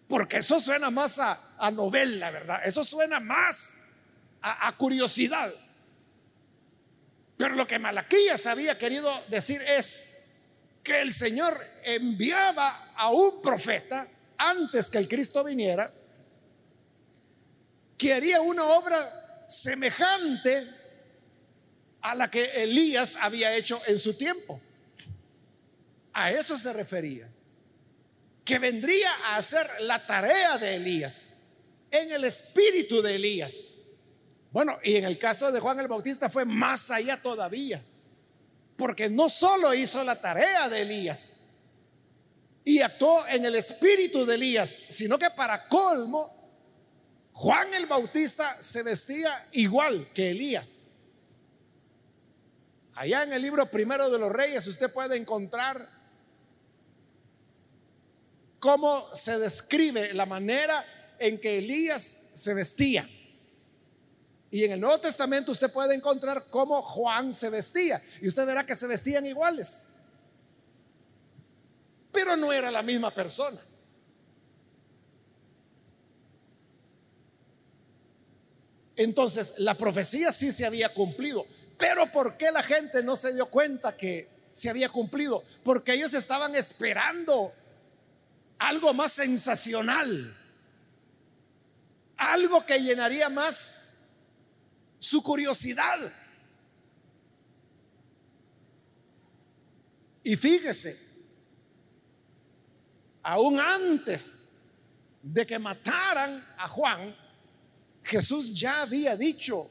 Porque 0.08 0.38
eso 0.38 0.58
suena 0.58 0.90
más 0.90 1.20
a, 1.20 1.70
novela, 1.70 2.32
¿verdad? 2.32 2.60
Eso 2.64 2.82
suena 2.82 3.20
más 3.20 3.76
a, 4.42 4.66
a 4.66 4.76
curiosidad. 4.76 5.54
Pero 7.36 7.54
lo 7.54 7.64
que 7.64 7.78
Malaquías 7.78 8.44
había 8.46 8.76
querido 8.76 9.08
decir 9.28 9.62
es 9.62 10.04
que 10.82 11.00
el 11.00 11.12
Señor 11.12 11.56
enviaba 11.84 12.92
a 12.96 13.10
un 13.10 13.40
profeta 13.40 14.08
antes 14.50 14.90
que 14.90 14.98
el 14.98 15.08
Cristo 15.08 15.44
viniera, 15.44 15.92
que 17.96 18.12
haría 18.12 18.40
una 18.40 18.64
obra 18.64 19.44
semejante 19.48 20.66
a 22.00 22.14
la 22.14 22.30
que 22.30 22.62
Elías 22.62 23.16
había 23.20 23.54
hecho 23.54 23.80
en 23.86 23.98
su 23.98 24.14
tiempo. 24.14 24.60
A 26.12 26.30
eso 26.30 26.58
se 26.58 26.72
refería. 26.72 27.28
Que 28.44 28.58
vendría 28.58 29.10
a 29.24 29.36
hacer 29.36 29.66
la 29.80 30.06
tarea 30.06 30.58
de 30.58 30.74
Elías 30.74 31.28
en 31.90 32.12
el 32.12 32.24
espíritu 32.24 33.00
de 33.00 33.16
Elías. 33.16 33.72
Bueno, 34.50 34.78
y 34.84 34.96
en 34.96 35.04
el 35.04 35.18
caso 35.18 35.50
de 35.50 35.60
Juan 35.60 35.80
el 35.80 35.88
Bautista 35.88 36.28
fue 36.28 36.44
más 36.44 36.90
allá 36.90 37.16
todavía. 37.20 37.82
Porque 38.76 39.08
no 39.08 39.28
solo 39.28 39.72
hizo 39.72 40.04
la 40.04 40.20
tarea 40.20 40.68
de 40.68 40.82
Elías 40.82 41.43
y 42.64 42.80
actuó 42.80 43.26
en 43.28 43.44
el 43.44 43.54
espíritu 43.56 44.24
de 44.24 44.36
Elías, 44.36 44.80
sino 44.88 45.18
que 45.18 45.30
para 45.30 45.68
colmo, 45.68 46.34
Juan 47.32 47.74
el 47.74 47.86
Bautista 47.86 48.56
se 48.62 48.82
vestía 48.82 49.48
igual 49.52 50.10
que 50.14 50.30
Elías. 50.30 50.90
Allá 52.94 53.24
en 53.24 53.32
el 53.32 53.42
libro 53.42 53.66
primero 53.66 54.08
de 54.08 54.18
los 54.18 54.32
reyes 54.32 54.66
usted 54.66 54.92
puede 54.92 55.16
encontrar 55.16 55.86
cómo 58.60 59.12
se 59.12 59.38
describe 59.38 60.14
la 60.14 60.26
manera 60.26 60.82
en 61.18 61.38
que 61.38 61.58
Elías 61.58 62.20
se 62.32 62.54
vestía. 62.54 63.08
Y 64.50 64.64
en 64.64 64.72
el 64.72 64.80
Nuevo 64.80 65.00
Testamento 65.00 65.50
usted 65.50 65.72
puede 65.72 65.96
encontrar 65.96 66.44
cómo 66.48 66.80
Juan 66.80 67.34
se 67.34 67.50
vestía. 67.50 68.00
Y 68.22 68.28
usted 68.28 68.46
verá 68.46 68.64
que 68.64 68.76
se 68.76 68.86
vestían 68.86 69.26
iguales. 69.26 69.88
Pero 72.14 72.36
no 72.36 72.52
era 72.52 72.70
la 72.70 72.82
misma 72.82 73.10
persona. 73.10 73.60
Entonces, 78.96 79.54
la 79.58 79.74
profecía 79.74 80.30
sí 80.30 80.52
se 80.52 80.64
había 80.64 80.94
cumplido. 80.94 81.44
Pero 81.76 82.10
¿por 82.12 82.36
qué 82.36 82.52
la 82.52 82.62
gente 82.62 83.02
no 83.02 83.16
se 83.16 83.34
dio 83.34 83.46
cuenta 83.46 83.96
que 83.96 84.28
se 84.52 84.70
había 84.70 84.88
cumplido? 84.88 85.42
Porque 85.64 85.94
ellos 85.94 86.14
estaban 86.14 86.54
esperando 86.54 87.52
algo 88.58 88.94
más 88.94 89.12
sensacional. 89.12 90.36
Algo 92.16 92.64
que 92.64 92.78
llenaría 92.80 93.28
más 93.28 93.74
su 95.00 95.20
curiosidad. 95.20 95.98
Y 100.22 100.36
fíjese, 100.36 101.03
aún 103.24 103.58
antes 103.58 104.50
de 105.20 105.44
que 105.44 105.58
mataran 105.58 106.46
a 106.58 106.68
Juan, 106.68 107.16
Jesús 108.04 108.54
ya 108.54 108.82
había 108.82 109.16
dicho, 109.16 109.68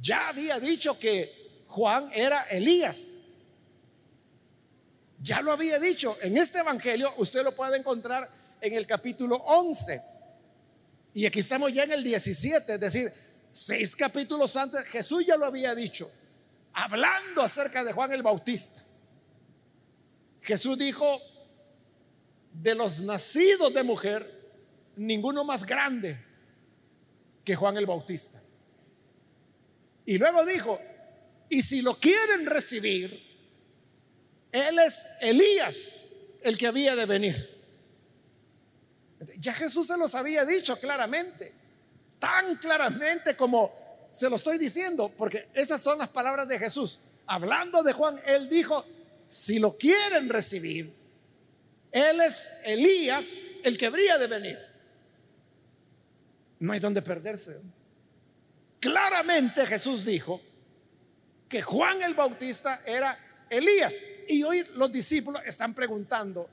ya 0.00 0.28
había 0.28 0.60
dicho 0.60 0.98
que 0.98 1.62
Juan 1.66 2.10
era 2.12 2.42
Elías. 2.50 3.24
Ya 5.22 5.40
lo 5.40 5.52
había 5.52 5.78
dicho. 5.78 6.14
En 6.20 6.36
este 6.36 6.58
Evangelio 6.58 7.14
usted 7.16 7.42
lo 7.42 7.54
puede 7.54 7.78
encontrar 7.78 8.28
en 8.60 8.74
el 8.74 8.86
capítulo 8.86 9.36
11. 9.36 10.02
Y 11.14 11.24
aquí 11.24 11.38
estamos 11.38 11.72
ya 11.72 11.84
en 11.84 11.92
el 11.92 12.04
17, 12.04 12.74
es 12.74 12.80
decir, 12.80 13.10
Seis 13.56 13.96
capítulos 13.96 14.54
antes 14.56 14.84
Jesús 14.84 15.24
ya 15.24 15.38
lo 15.38 15.46
había 15.46 15.74
dicho, 15.74 16.10
hablando 16.74 17.40
acerca 17.40 17.82
de 17.84 17.94
Juan 17.94 18.12
el 18.12 18.22
Bautista. 18.22 18.82
Jesús 20.42 20.76
dijo, 20.76 21.18
de 22.62 22.74
los 22.74 23.00
nacidos 23.00 23.72
de 23.72 23.82
mujer, 23.82 24.50
ninguno 24.96 25.44
más 25.44 25.66
grande 25.66 26.18
que 27.44 27.54
Juan 27.54 27.76
el 27.76 27.86
Bautista. 27.86 28.42
Y 30.04 30.18
luego 30.18 30.44
dijo, 30.44 30.80
y 31.48 31.62
si 31.62 31.82
lo 31.82 31.94
quieren 31.94 32.46
recibir, 32.46 33.22
Él 34.52 34.78
es 34.78 35.06
Elías, 35.20 36.02
el 36.42 36.56
que 36.56 36.66
había 36.66 36.96
de 36.96 37.06
venir. 37.06 37.56
Ya 39.38 39.52
Jesús 39.52 39.86
se 39.86 39.96
los 39.96 40.14
había 40.14 40.44
dicho 40.44 40.78
claramente 40.78 41.66
tan 42.18 42.56
claramente 42.56 43.36
como 43.36 43.72
se 44.12 44.30
lo 44.30 44.36
estoy 44.36 44.58
diciendo, 44.58 45.12
porque 45.16 45.48
esas 45.54 45.82
son 45.82 45.98
las 45.98 46.08
palabras 46.08 46.48
de 46.48 46.58
Jesús. 46.58 47.00
Hablando 47.26 47.82
de 47.82 47.92
Juan, 47.92 48.18
él 48.26 48.48
dijo, 48.48 48.84
si 49.26 49.58
lo 49.58 49.76
quieren 49.76 50.28
recibir, 50.28 50.94
él 51.96 52.20
es 52.20 52.50
Elías, 52.62 53.42
el 53.62 53.78
que 53.78 53.86
habría 53.86 54.18
de 54.18 54.26
venir. 54.26 54.58
No 56.58 56.74
hay 56.74 56.78
donde 56.78 57.00
perderse. 57.00 57.58
Claramente 58.78 59.66
Jesús 59.66 60.04
dijo 60.04 60.42
que 61.48 61.62
Juan 61.62 62.02
el 62.02 62.12
Bautista 62.12 62.82
era 62.84 63.18
Elías. 63.48 63.94
Y 64.28 64.42
hoy 64.42 64.62
los 64.74 64.92
discípulos 64.92 65.40
están 65.46 65.72
preguntando, 65.72 66.50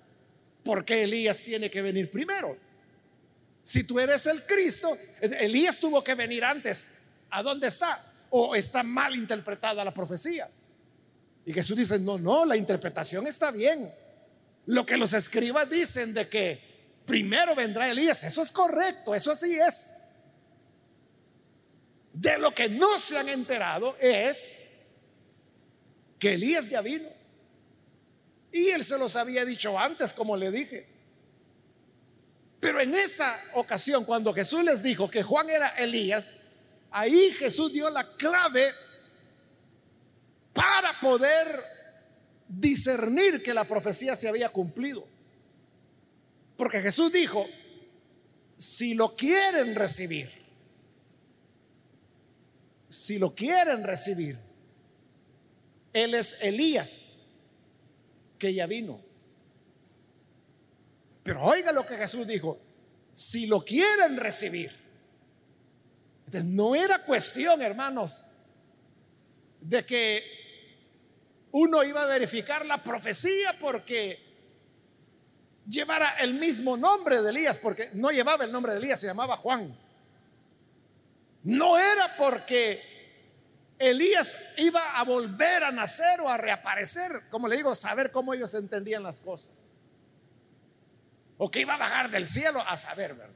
¿por 0.63 0.85
qué 0.85 1.03
Elías 1.03 1.39
tiene 1.39 1.69
que 1.69 1.81
venir 1.81 2.09
primero? 2.09 2.57
Si 3.65 3.83
tú 3.83 3.99
eres 3.99 4.25
el 4.27 4.45
Cristo, 4.45 4.97
Elías 5.19 5.77
tuvo 5.77 6.01
que 6.01 6.15
venir 6.15 6.45
antes. 6.45 6.91
¿A 7.31 7.43
dónde 7.43 7.67
está? 7.67 8.13
¿O 8.29 8.55
está 8.55 8.81
mal 8.81 9.13
interpretada 9.13 9.83
la 9.83 9.93
profecía? 9.93 10.49
Y 11.45 11.51
Jesús 11.51 11.75
dice, 11.75 11.99
no, 11.99 12.17
no, 12.17 12.45
la 12.45 12.55
interpretación 12.55 13.27
está 13.27 13.51
bien. 13.51 13.91
Lo 14.65 14.85
que 14.85 14.97
los 14.97 15.13
escribas 15.13 15.69
dicen 15.69 16.13
de 16.13 16.27
que 16.29 16.61
primero 17.05 17.55
vendrá 17.55 17.89
Elías, 17.89 18.23
eso 18.23 18.41
es 18.41 18.51
correcto, 18.51 19.13
eso 19.13 19.31
así 19.31 19.59
es. 19.59 19.95
De 22.13 22.37
lo 22.37 22.53
que 22.53 22.69
no 22.69 22.97
se 22.99 23.17
han 23.17 23.29
enterado 23.29 23.97
es 23.99 24.61
que 26.19 26.35
Elías 26.35 26.69
ya 26.69 26.81
vino. 26.81 27.09
Y 28.51 28.69
él 28.69 28.85
se 28.85 28.97
los 28.97 29.15
había 29.15 29.45
dicho 29.45 29.77
antes, 29.77 30.13
como 30.13 30.37
le 30.37 30.51
dije. 30.51 30.87
Pero 32.59 32.79
en 32.79 32.93
esa 32.93 33.37
ocasión, 33.55 34.05
cuando 34.05 34.33
Jesús 34.33 34.63
les 34.63 34.83
dijo 34.83 35.09
que 35.09 35.23
Juan 35.23 35.49
era 35.49 35.67
Elías, 35.69 36.35
ahí 36.91 37.31
Jesús 37.31 37.73
dio 37.73 37.89
la 37.89 38.07
clave 38.15 38.71
para 40.53 40.97
poder 41.01 41.72
discernir 42.59 43.41
que 43.43 43.53
la 43.53 43.63
profecía 43.63 44.15
se 44.15 44.27
había 44.27 44.49
cumplido. 44.49 45.07
Porque 46.57 46.79
Jesús 46.81 47.11
dijo, 47.11 47.45
si 48.57 48.93
lo 48.93 49.15
quieren 49.15 49.75
recibir, 49.75 50.29
si 52.87 53.17
lo 53.17 53.33
quieren 53.33 53.83
recibir, 53.83 54.37
Él 55.93 56.13
es 56.13 56.37
Elías, 56.41 57.19
que 58.37 58.53
ya 58.53 58.67
vino. 58.67 59.01
Pero 61.23 61.43
oiga 61.43 61.71
lo 61.71 61.85
que 61.85 61.95
Jesús 61.95 62.27
dijo, 62.27 62.59
si 63.13 63.47
lo 63.47 63.63
quieren 63.63 64.17
recibir. 64.17 64.71
no 66.43 66.75
era 66.75 67.03
cuestión, 67.03 67.61
hermanos, 67.61 68.25
de 69.61 69.85
que 69.85 70.42
uno 71.53 71.83
iba 71.83 72.03
a 72.03 72.05
verificar 72.05 72.65
la 72.65 72.83
profecía 72.83 73.57
porque 73.59 74.19
llevara 75.67 76.17
el 76.19 76.33
mismo 76.33 76.75
nombre 76.75 77.21
de 77.21 77.29
Elías, 77.29 77.59
porque 77.59 77.89
no 77.93 78.11
llevaba 78.11 78.43
el 78.43 78.51
nombre 78.51 78.73
de 78.73 78.79
Elías, 78.79 78.99
se 78.99 79.07
llamaba 79.07 79.37
Juan. 79.37 79.75
No 81.43 81.77
era 81.77 82.15
porque 82.17 82.81
Elías 83.79 84.37
iba 84.57 84.99
a 84.99 85.03
volver 85.03 85.63
a 85.63 85.71
nacer 85.71 86.19
o 86.21 86.27
a 86.27 86.37
reaparecer, 86.37 87.29
como 87.29 87.47
le 87.47 87.55
digo, 87.55 87.73
saber 87.73 88.11
cómo 88.11 88.33
ellos 88.33 88.53
entendían 88.53 89.03
las 89.03 89.21
cosas 89.21 89.63
o 91.37 91.51
que 91.51 91.59
iba 91.61 91.73
a 91.73 91.77
bajar 91.77 92.09
del 92.09 92.25
cielo 92.25 92.63
a 92.65 92.77
saber, 92.77 93.15
¿verdad? 93.15 93.35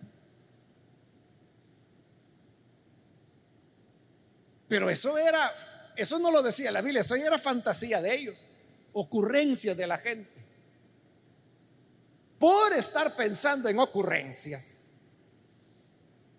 Pero 4.67 4.89
eso 4.89 5.17
era, 5.17 5.51
eso 5.97 6.19
no 6.19 6.31
lo 6.31 6.41
decía 6.41 6.71
la 6.71 6.81
Biblia, 6.81 7.01
eso 7.01 7.15
era 7.15 7.37
fantasía 7.37 8.01
de 8.01 8.15
ellos, 8.15 8.45
ocurrencia 8.93 9.75
de 9.75 9.87
la 9.87 9.97
gente. 9.97 10.45
Por 12.39 12.73
estar 12.73 13.15
pensando 13.15 13.67
en 13.67 13.79
ocurrencias 13.79 14.85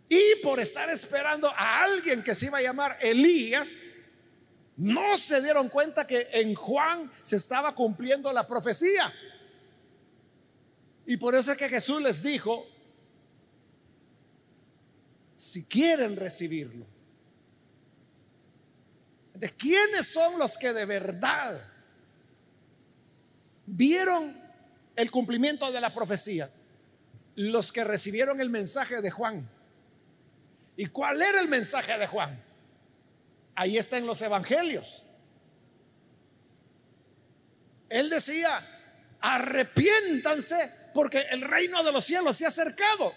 y 0.09 0.37
por 0.43 0.61
estar 0.61 0.89
esperando 0.91 1.49
a 1.49 1.83
alguien 1.83 2.23
que 2.23 2.35
se 2.35 2.47
iba 2.47 2.59
a 2.59 2.63
llamar 2.63 2.97
Elías, 3.01 3.83
no 4.77 5.17
se 5.17 5.43
dieron 5.43 5.69
cuenta 5.69 6.07
que 6.07 6.29
en 6.33 6.55
Juan 6.55 7.11
se 7.23 7.37
estaba 7.37 7.75
cumpliendo 7.75 8.33
la 8.33 8.47
profecía. 8.47 9.13
Y 11.05 11.17
por 11.17 11.35
eso 11.35 11.51
es 11.53 11.59
que 11.59 11.69
Jesús 11.69 12.01
les 12.01 12.23
dijo, 12.23 12.65
si 15.35 15.65
quieren 15.65 16.17
recibirlo, 16.17 16.87
¿de 19.39 19.51
quiénes 19.51 20.07
son 20.07 20.39
los 20.39 20.59
que 20.59 20.73
de 20.73 20.85
verdad 20.85 21.63
vieron 23.67 24.37
el 24.97 25.11
cumplimiento 25.11 25.71
de 25.71 25.81
la 25.81 25.95
profecía? 25.95 26.51
Los 27.37 27.71
que 27.73 27.85
recibieron 27.85 28.41
el 28.41 28.51
mensaje 28.51 29.01
de 29.01 29.11
Juan. 29.11 29.49
¿Y 30.77 30.87
cuál 30.87 31.23
era 31.23 31.41
el 31.41 31.49
mensaje 31.49 31.97
de 31.99 32.07
Juan? 32.07 32.43
Ahí 33.55 33.79
está 33.79 33.97
en 33.99 34.07
los 34.07 34.21
evangelios. 34.23 35.05
Él 37.89 38.11
decía, 38.11 38.51
arrepiéntanse 39.21 40.73
porque 40.95 41.27
el 41.31 41.43
reino 41.43 41.83
de 41.85 41.93
los 41.93 42.05
cielos 42.05 42.37
se 42.37 42.45
ha 42.45 42.49
acercado. 42.49 43.13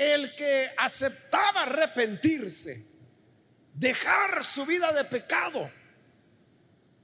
El 0.00 0.34
que 0.34 0.70
aceptaba 0.78 1.64
arrepentirse, 1.64 2.86
dejar 3.74 4.42
su 4.42 4.64
vida 4.64 4.94
de 4.94 5.04
pecado, 5.04 5.70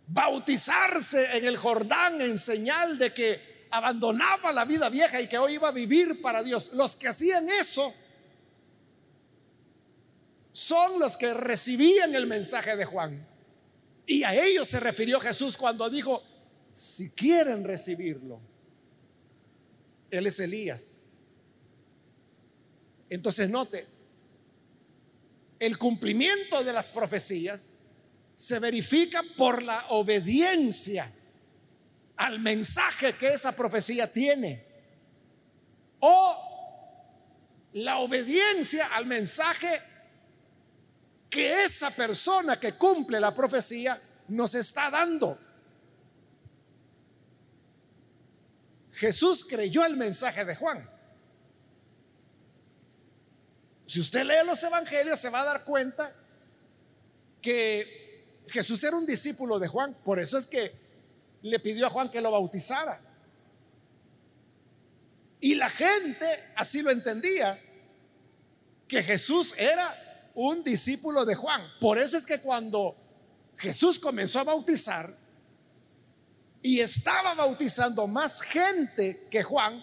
bautizarse 0.07 1.37
en 1.37 1.45
el 1.45 1.59
Jordán 1.59 2.23
en 2.23 2.39
señal 2.39 2.97
de 2.97 3.13
que 3.13 3.67
abandonaba 3.71 4.51
la 4.51 4.65
vida 4.65 4.89
vieja 4.89 5.21
y 5.21 5.29
que 5.29 5.37
hoy 5.37 5.57
iba 5.57 5.69
a 5.69 5.73
vivir 5.73 6.23
para 6.23 6.43
Dios. 6.43 6.71
Los 6.73 6.97
que 6.97 7.09
hacían 7.09 7.47
eso 7.51 7.95
son 10.53 10.99
los 10.99 11.19
que 11.19 11.35
recibían 11.35 12.15
el 12.15 12.27
mensaje 12.27 12.77
de 12.77 12.87
Juan. 12.87 13.29
Y 14.07 14.23
a 14.23 14.35
ellos 14.35 14.69
se 14.69 14.81
refirió 14.81 15.21
Jesús 15.21 15.59
cuando 15.59 15.91
dijo, 15.91 16.23
si 16.73 17.11
quieren 17.11 17.63
recibirlo, 17.63 18.41
Él 20.11 20.27
es 20.27 20.41
Elías. 20.41 21.06
Entonces 23.09 23.49
note, 23.49 23.87
el 25.59 25.79
cumplimiento 25.79 26.63
de 26.65 26.73
las 26.73 26.93
profecías 26.93 27.77
se 28.35 28.59
verifica 28.59 29.23
por 29.37 29.63
la 29.63 29.87
obediencia 29.89 31.11
al 32.17 32.39
mensaje 32.41 33.15
que 33.15 33.29
esa 33.29 33.53
profecía 33.53 34.13
tiene. 34.13 34.65
O 36.01 36.47
la 37.73 37.99
obediencia 37.99 38.87
al 38.87 39.07
mensaje 39.07 39.83
que 41.31 41.65
esa 41.65 41.91
persona 41.91 42.59
que 42.59 42.73
cumple 42.73 43.21
la 43.21 43.35
profecía 43.35 44.01
nos 44.29 44.55
está 44.55 44.91
dando. 44.91 45.39
Jesús 48.93 49.45
creyó 49.45 49.85
el 49.85 49.97
mensaje 49.97 50.45
de 50.45 50.57
Juan. 50.57 50.96
Si 53.87 54.01
usted 54.01 54.25
lee 54.25 54.45
los 54.45 54.63
evangelios 54.63 55.19
se 55.19 55.31
va 55.31 55.43
a 55.43 55.45
dar 55.45 55.65
cuenta 55.65 56.15
que 57.41 58.07
Jesús 58.49 58.83
era 58.85 58.97
un 58.97 59.07
discípulo 59.07 59.59
de 59.59 59.69
Juan. 59.69 59.97
Por 60.05 60.19
eso 60.19 60.39
es 60.39 60.47
que 60.47 60.73
le 61.43 61.59
pidió 61.59 61.87
a 61.87 61.91
Juan 61.91 62.11
que 62.11 62.21
lo 62.21 62.31
bautizara. 62.31 63.01
Y 65.41 65.55
la 65.55 65.71
gente 65.71 66.27
así 66.57 66.83
lo 66.83 66.91
entendía, 66.91 67.61
que 68.89 69.03
Jesús 69.03 69.55
era 69.59 70.33
un 70.35 70.65
discípulo 70.65 71.25
de 71.25 71.35
Juan. 71.35 71.63
Por 71.81 71.99
eso 71.99 72.17
es 72.17 72.27
que 72.27 72.41
cuando 72.41 72.97
Jesús 73.57 73.99
comenzó 73.99 74.41
a 74.41 74.45
bautizar 74.45 75.09
y 76.63 76.81
estaba 76.81 77.35
bautizando 77.35 78.07
más 78.07 78.43
gente 78.43 79.29
que 79.31 79.43
Juan, 79.43 79.83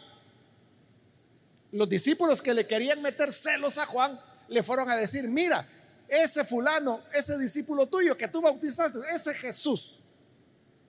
los 1.74 1.90
discípulos 1.90 2.42
que 2.42 2.54
le 2.54 2.66
querían 2.66 3.02
meter 3.02 3.32
celos 3.32 3.78
a 3.78 3.86
Juan 3.86 4.20
le 4.48 4.64
fueron 4.64 4.90
a 4.90 4.96
decir, 4.96 5.28
mira, 5.28 5.68
ese 6.08 6.46
fulano, 6.46 7.02
ese 7.14 7.38
discípulo 7.38 7.88
tuyo 7.88 8.16
que 8.18 8.28
tú 8.28 8.42
bautizaste, 8.42 9.00
ese 9.14 9.34
Jesús, 9.34 10.00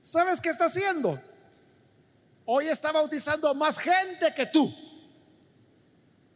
¿sabes 0.03 0.41
qué 0.41 0.51
está 0.51 0.67
haciendo? 0.67 1.21
Hoy 2.47 2.69
está 2.69 2.93
bautizando 2.93 3.55
más 3.55 3.79
gente 3.79 4.33
que 4.35 4.47
tú. 4.47 4.73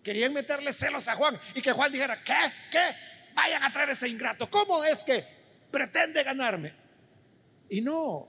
Querían 0.02 0.32
meterle 0.32 0.72
celos 0.72 1.06
a 1.06 1.14
Juan 1.14 1.38
y 1.54 1.62
que 1.62 1.72
Juan 1.72 1.92
dijera, 1.92 2.22
¿qué? 2.24 2.34
¿Qué? 2.72 3.08
vayan 3.38 3.62
a 3.62 3.72
traer 3.72 3.90
ese 3.90 4.08
ingrato. 4.08 4.50
¿Cómo 4.50 4.82
es 4.82 5.04
que 5.04 5.24
pretende 5.70 6.24
ganarme? 6.24 6.74
Y 7.68 7.80
no. 7.80 8.28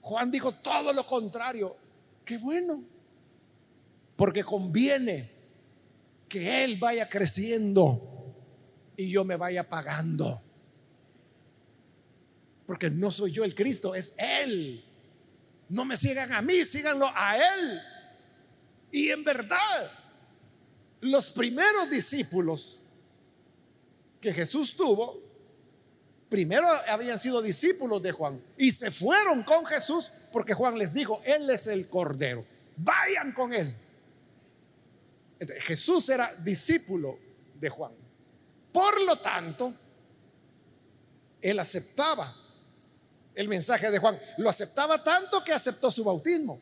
Juan 0.00 0.30
dijo 0.30 0.52
todo 0.52 0.92
lo 0.92 1.06
contrario. 1.06 1.76
Qué 2.24 2.36
bueno. 2.38 2.82
Porque 4.20 4.44
conviene 4.44 5.30
que 6.28 6.62
Él 6.62 6.76
vaya 6.76 7.08
creciendo 7.08 8.36
y 8.94 9.10
yo 9.10 9.24
me 9.24 9.34
vaya 9.36 9.66
pagando. 9.66 10.42
Porque 12.66 12.90
no 12.90 13.10
soy 13.10 13.32
yo 13.32 13.44
el 13.44 13.54
Cristo, 13.54 13.94
es 13.94 14.12
Él. 14.18 14.84
No 15.70 15.86
me 15.86 15.96
sigan 15.96 16.34
a 16.34 16.42
mí, 16.42 16.66
síganlo 16.66 17.08
a 17.14 17.34
Él. 17.34 17.80
Y 18.92 19.08
en 19.08 19.24
verdad, 19.24 19.90
los 21.00 21.32
primeros 21.32 21.88
discípulos 21.88 22.82
que 24.20 24.34
Jesús 24.34 24.76
tuvo, 24.76 25.18
primero 26.28 26.66
habían 26.88 27.18
sido 27.18 27.40
discípulos 27.40 28.02
de 28.02 28.12
Juan 28.12 28.44
y 28.58 28.70
se 28.70 28.90
fueron 28.90 29.44
con 29.44 29.64
Jesús 29.64 30.12
porque 30.30 30.52
Juan 30.52 30.76
les 30.76 30.92
dijo, 30.92 31.22
Él 31.24 31.48
es 31.48 31.66
el 31.68 31.88
Cordero, 31.88 32.44
vayan 32.76 33.32
con 33.32 33.54
Él. 33.54 33.74
Jesús 35.60 36.08
era 36.08 36.34
discípulo 36.36 37.18
de 37.54 37.68
Juan. 37.68 37.92
Por 38.72 39.02
lo 39.02 39.16
tanto, 39.16 39.74
Él 41.40 41.58
aceptaba 41.58 42.34
el 43.34 43.48
mensaje 43.48 43.90
de 43.90 43.98
Juan. 43.98 44.18
Lo 44.38 44.50
aceptaba 44.50 45.02
tanto 45.02 45.42
que 45.42 45.52
aceptó 45.52 45.90
su 45.90 46.04
bautismo. 46.04 46.60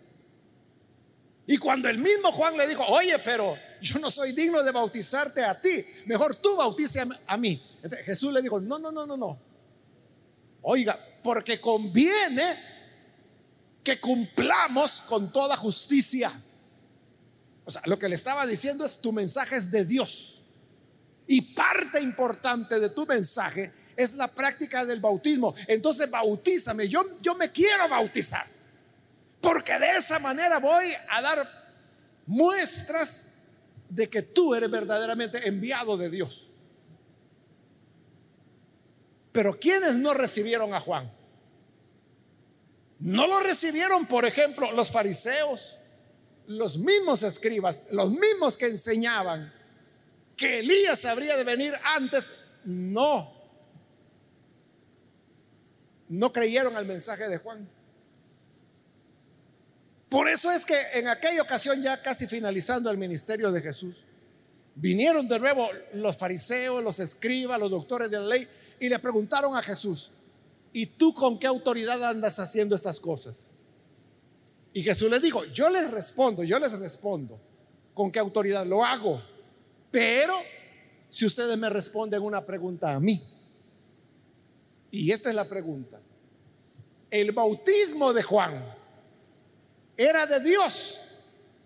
Y 1.46 1.56
cuando 1.56 1.88
el 1.88 1.98
mismo 1.98 2.30
Juan 2.30 2.56
le 2.56 2.66
dijo, 2.66 2.84
oye, 2.84 3.18
pero 3.20 3.56
yo 3.80 3.98
no 3.98 4.10
soy 4.10 4.32
digno 4.32 4.62
de 4.62 4.70
bautizarte 4.70 5.42
a 5.42 5.60
ti, 5.60 5.84
mejor 6.06 6.36
tú 6.36 6.56
bautice 6.56 7.02
a 7.26 7.36
mí. 7.36 7.62
Jesús 8.04 8.32
le 8.32 8.42
dijo, 8.42 8.60
no, 8.60 8.78
no, 8.78 8.92
no, 8.92 9.06
no, 9.06 9.16
no. 9.16 9.40
Oiga, 10.62 10.98
porque 11.22 11.60
conviene 11.60 12.54
que 13.82 13.98
cumplamos 13.98 15.00
con 15.02 15.32
toda 15.32 15.56
justicia. 15.56 16.30
O 17.68 17.70
sea, 17.70 17.82
lo 17.84 17.98
que 17.98 18.08
le 18.08 18.14
estaba 18.14 18.46
diciendo 18.46 18.82
es, 18.82 18.98
tu 19.02 19.12
mensaje 19.12 19.54
es 19.54 19.70
de 19.70 19.84
Dios. 19.84 20.40
Y 21.26 21.54
parte 21.54 22.00
importante 22.00 22.80
de 22.80 22.88
tu 22.88 23.04
mensaje 23.04 23.70
es 23.94 24.14
la 24.14 24.26
práctica 24.26 24.86
del 24.86 25.00
bautismo. 25.00 25.54
Entonces, 25.66 26.10
bautízame. 26.10 26.88
Yo, 26.88 27.18
yo 27.20 27.34
me 27.34 27.52
quiero 27.52 27.86
bautizar. 27.86 28.46
Porque 29.42 29.78
de 29.78 29.98
esa 29.98 30.18
manera 30.18 30.56
voy 30.60 30.94
a 31.10 31.20
dar 31.20 31.46
muestras 32.24 33.34
de 33.90 34.08
que 34.08 34.22
tú 34.22 34.54
eres 34.54 34.70
verdaderamente 34.70 35.46
enviado 35.46 35.98
de 35.98 36.08
Dios. 36.08 36.48
Pero 39.30 39.60
¿quiénes 39.60 39.96
no 39.96 40.14
recibieron 40.14 40.72
a 40.72 40.80
Juan? 40.80 41.12
No 42.98 43.26
lo 43.26 43.40
recibieron, 43.40 44.06
por 44.06 44.24
ejemplo, 44.24 44.72
los 44.72 44.90
fariseos, 44.90 45.78
los 46.48 46.78
mismos 46.78 47.22
escribas, 47.22 47.84
los 47.92 48.10
mismos 48.10 48.56
que 48.56 48.66
enseñaban 48.66 49.52
que 50.34 50.60
Elías 50.60 51.04
habría 51.04 51.36
de 51.36 51.44
venir 51.44 51.74
antes. 51.84 52.32
No. 52.64 53.32
No 56.08 56.32
creyeron 56.32 56.74
al 56.74 56.86
mensaje 56.86 57.28
de 57.28 57.36
Juan. 57.36 57.68
Por 60.08 60.26
eso 60.26 60.50
es 60.50 60.64
que 60.64 60.74
en 60.94 61.08
aquella 61.08 61.42
ocasión, 61.42 61.82
ya 61.82 62.00
casi 62.00 62.26
finalizando 62.26 62.90
el 62.90 62.96
ministerio 62.96 63.52
de 63.52 63.60
Jesús, 63.60 64.04
vinieron 64.74 65.28
de 65.28 65.38
nuevo 65.38 65.68
los 65.92 66.16
fariseos, 66.16 66.82
los 66.82 66.98
escribas, 66.98 67.60
los 67.60 67.70
doctores 67.70 68.10
de 68.10 68.18
la 68.18 68.26
ley 68.26 68.48
y 68.80 68.88
le 68.88 68.98
preguntaron 68.98 69.54
a 69.54 69.62
Jesús, 69.62 70.12
¿y 70.72 70.86
tú 70.86 71.12
con 71.12 71.38
qué 71.38 71.46
autoridad 71.46 72.02
andas 72.04 72.38
haciendo 72.38 72.74
estas 72.74 73.00
cosas? 73.00 73.50
Y 74.78 74.82
Jesús 74.84 75.10
les 75.10 75.20
dijo, 75.20 75.44
yo 75.46 75.68
les 75.70 75.90
respondo, 75.90 76.44
yo 76.44 76.56
les 76.60 76.78
respondo, 76.78 77.40
¿con 77.94 78.12
qué 78.12 78.20
autoridad 78.20 78.64
lo 78.64 78.84
hago? 78.84 79.20
Pero 79.90 80.34
si 81.08 81.26
ustedes 81.26 81.58
me 81.58 81.68
responden 81.68 82.22
una 82.22 82.46
pregunta 82.46 82.94
a 82.94 83.00
mí, 83.00 83.20
y 84.92 85.10
esta 85.10 85.30
es 85.30 85.34
la 85.34 85.48
pregunta, 85.48 86.00
el 87.10 87.32
bautismo 87.32 88.12
de 88.12 88.22
Juan, 88.22 88.78
¿Era 89.96 90.26
de 90.26 90.38
Dios 90.38 91.00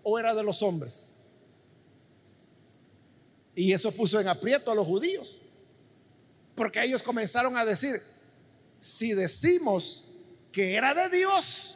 o 0.03 0.19
era 0.19 0.35
de 0.35 0.43
los 0.43 0.63
hombres? 0.63 1.13
Y 3.55 3.75
eso 3.75 3.93
puso 3.93 4.19
en 4.19 4.29
aprieto 4.29 4.71
a 4.71 4.75
los 4.75 4.87
judíos. 4.87 5.39
Porque 6.55 6.83
ellos 6.83 7.03
comenzaron 7.03 7.59
a 7.59 7.67
decir, 7.67 8.01
si 8.81 9.13
decimos 9.13 10.13
que 10.51 10.77
era 10.77 10.95
de 10.95 11.15
Dios, 11.15 11.72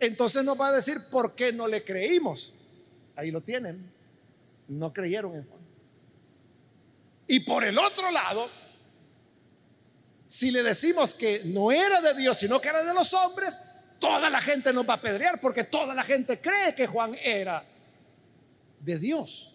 entonces 0.00 0.44
nos 0.44 0.60
va 0.60 0.68
a 0.68 0.72
decir 0.72 0.98
por 1.10 1.34
qué 1.34 1.52
no 1.52 1.66
le 1.66 1.82
creímos. 1.84 2.52
Ahí 3.16 3.30
lo 3.30 3.40
tienen. 3.40 3.90
No 4.68 4.92
creyeron 4.92 5.34
en 5.34 5.44
Juan. 5.44 5.60
Y 7.26 7.40
por 7.40 7.64
el 7.64 7.78
otro 7.78 8.10
lado, 8.10 8.48
si 10.26 10.50
le 10.50 10.62
decimos 10.62 11.14
que 11.14 11.42
no 11.44 11.72
era 11.72 12.00
de 12.00 12.14
Dios, 12.14 12.38
sino 12.38 12.60
que 12.60 12.68
era 12.68 12.84
de 12.84 12.94
los 12.94 13.12
hombres, 13.14 13.60
toda 13.98 14.30
la 14.30 14.40
gente 14.40 14.72
nos 14.72 14.88
va 14.88 14.94
a 14.94 14.96
apedrear 14.96 15.40
porque 15.40 15.64
toda 15.64 15.94
la 15.94 16.04
gente 16.04 16.40
cree 16.40 16.74
que 16.74 16.86
Juan 16.86 17.14
era 17.22 17.64
de 18.80 18.98
Dios. 18.98 19.54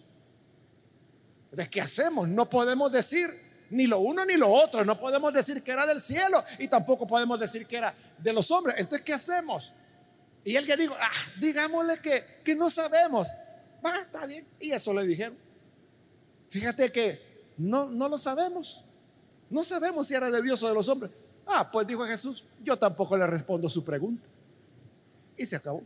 ¿De 1.50 1.68
qué 1.70 1.80
hacemos? 1.80 2.28
No 2.28 2.50
podemos 2.50 2.92
decir 2.92 3.28
ni 3.70 3.86
lo 3.86 4.00
uno 4.00 4.24
ni 4.24 4.36
lo 4.36 4.50
otro. 4.50 4.84
No 4.84 4.98
podemos 4.98 5.32
decir 5.32 5.62
que 5.62 5.70
era 5.72 5.86
del 5.86 6.00
cielo 6.00 6.44
y 6.58 6.68
tampoco 6.68 7.06
podemos 7.06 7.40
decir 7.40 7.66
que 7.66 7.76
era 7.76 7.94
de 8.18 8.32
los 8.32 8.50
hombres. 8.50 8.76
Entonces, 8.78 9.04
¿qué 9.04 9.14
hacemos? 9.14 9.72
Y 10.44 10.56
él 10.56 10.66
que 10.66 10.76
dijo, 10.76 10.94
ah, 11.00 11.10
digámosle 11.40 11.98
que, 12.00 12.22
que 12.44 12.54
no 12.54 12.68
sabemos. 12.68 13.28
Va, 13.84 14.02
está 14.02 14.26
bien. 14.26 14.46
Y 14.60 14.72
eso 14.72 14.92
le 14.92 15.06
dijeron. 15.06 15.36
Fíjate 16.50 16.92
que 16.92 17.18
no, 17.56 17.86
no 17.86 18.08
lo 18.08 18.18
sabemos. 18.18 18.84
No 19.50 19.64
sabemos 19.64 20.06
si 20.06 20.14
era 20.14 20.30
de 20.30 20.42
Dios 20.42 20.62
o 20.62 20.68
de 20.68 20.74
los 20.74 20.88
hombres. 20.88 21.12
Ah, 21.46 21.68
pues 21.72 21.86
dijo 21.86 22.04
Jesús, 22.04 22.46
yo 22.62 22.78
tampoco 22.78 23.16
le 23.16 23.26
respondo 23.26 23.68
su 23.68 23.84
pregunta. 23.84 24.26
Y 25.36 25.46
se 25.46 25.56
acabó. 25.56 25.82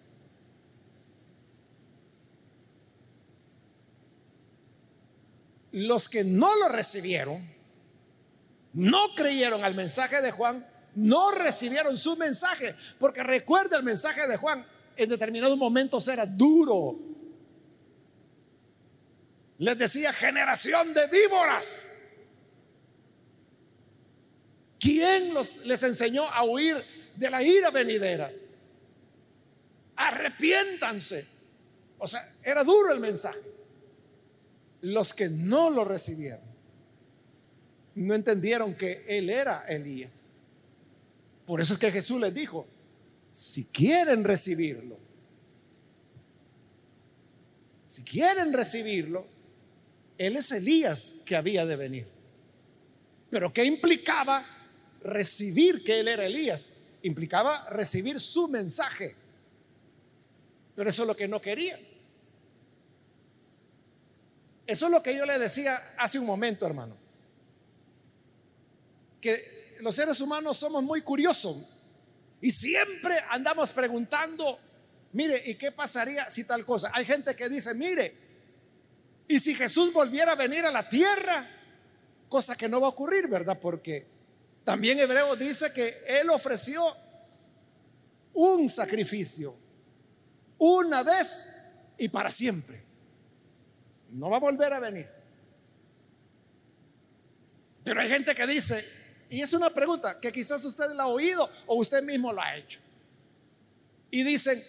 Los 5.73 6.09
que 6.09 6.25
no 6.25 6.55
lo 6.57 6.68
recibieron, 6.68 7.49
no 8.73 8.99
creyeron 9.14 9.64
al 9.64 9.75
mensaje 9.75 10.23
de 10.23 10.31
Juan, 10.31 10.66
no 10.94 11.31
recibieron 11.31 11.96
su 11.96 12.16
mensaje, 12.16 12.74
porque 12.98 13.22
recuerda 13.22 13.77
el 13.77 13.83
mensaje 13.83 14.27
de 14.27 14.37
Juan, 14.37 14.64
en 14.96 15.09
determinados 15.09 15.57
momentos 15.57 16.07
era 16.09 16.27
duro. 16.27 16.98
Les 19.59 19.79
decía 19.79 20.12
generación 20.12 20.94
de 20.94 21.07
víboras. 21.09 21.94
¿Quién 24.79 25.35
les 25.35 25.83
enseñó 25.83 26.24
a 26.24 26.44
huir 26.44 26.85
de 27.16 27.31
la 27.31 27.42
ira 27.42 27.70
venidera? 27.70 28.33
Arrepiéntanse. 29.96 31.27
O 31.98 32.07
sea, 32.07 32.37
era 32.42 32.62
duro 32.62 32.92
el 32.92 33.01
mensaje. 33.01 33.38
Los 34.83 35.12
que 35.12 35.29
no 35.29 35.70
lo 35.70 35.85
recibieron 35.85 36.48
no 37.98 38.14
entendieron 38.14 38.74
que 38.74 39.05
él 39.09 39.29
era 39.29 39.64
Elías. 39.68 40.38
Por 41.48 41.62
eso 41.62 41.72
es 41.72 41.78
que 41.78 41.90
Jesús 41.90 42.20
les 42.20 42.34
dijo, 42.34 42.68
si 43.32 43.64
quieren 43.64 44.22
recibirlo, 44.22 44.98
si 47.87 48.04
quieren 48.04 48.52
recibirlo, 48.52 49.26
él 50.18 50.37
es 50.37 50.52
Elías 50.52 51.22
que 51.24 51.37
había 51.37 51.64
de 51.64 51.76
venir. 51.76 52.06
Pero 53.30 53.50
¿qué 53.50 53.64
implicaba 53.64 54.46
recibir 55.02 55.82
que 55.82 56.00
él 56.00 56.08
era 56.08 56.26
Elías? 56.26 56.74
Implicaba 57.02 57.70
recibir 57.70 58.20
su 58.20 58.48
mensaje. 58.48 59.16
Pero 60.76 60.90
eso 60.90 61.02
es 61.04 61.08
lo 61.08 61.16
que 61.16 61.28
no 61.28 61.40
quería. 61.40 61.80
Eso 64.66 64.84
es 64.84 64.92
lo 64.92 65.02
que 65.02 65.16
yo 65.16 65.24
le 65.24 65.38
decía 65.38 65.94
hace 65.96 66.18
un 66.18 66.26
momento, 66.26 66.66
hermano 66.66 67.08
que 69.20 69.58
los 69.80 69.94
seres 69.94 70.20
humanos 70.20 70.56
somos 70.56 70.82
muy 70.82 71.02
curiosos 71.02 71.78
y 72.40 72.50
siempre 72.50 73.16
andamos 73.30 73.72
preguntando, 73.72 74.58
mire, 75.12 75.42
¿y 75.46 75.54
qué 75.56 75.72
pasaría 75.72 76.28
si 76.30 76.44
tal 76.44 76.64
cosa? 76.64 76.90
Hay 76.94 77.04
gente 77.04 77.34
que 77.34 77.48
dice, 77.48 77.74
mire, 77.74 78.14
¿y 79.26 79.38
si 79.40 79.54
Jesús 79.54 79.92
volviera 79.92 80.32
a 80.32 80.36
venir 80.36 80.64
a 80.64 80.70
la 80.70 80.88
tierra? 80.88 81.46
Cosa 82.28 82.56
que 82.56 82.68
no 82.68 82.80
va 82.80 82.88
a 82.88 82.90
ocurrir, 82.90 83.26
¿verdad? 83.28 83.58
Porque 83.60 84.06
también 84.64 84.98
Hebreo 84.98 85.34
dice 85.34 85.72
que 85.72 86.02
Él 86.06 86.30
ofreció 86.30 86.84
un 88.34 88.68
sacrificio 88.68 89.56
una 90.58 91.02
vez 91.02 91.50
y 91.96 92.08
para 92.08 92.30
siempre. 92.30 92.84
No 94.10 94.30
va 94.30 94.36
a 94.36 94.40
volver 94.40 94.72
a 94.72 94.80
venir. 94.80 95.08
Pero 97.84 98.00
hay 98.00 98.08
gente 98.08 98.34
que 98.34 98.46
dice, 98.46 98.84
y 99.30 99.42
es 99.42 99.52
una 99.52 99.70
pregunta 99.70 100.18
que 100.18 100.32
quizás 100.32 100.64
usted 100.64 100.92
la 100.92 101.04
ha 101.04 101.08
oído 101.08 101.48
o 101.66 101.76
usted 101.76 102.02
mismo 102.02 102.32
lo 102.32 102.40
ha 102.40 102.56
hecho. 102.56 102.80
Y 104.10 104.22
dicen, 104.22 104.62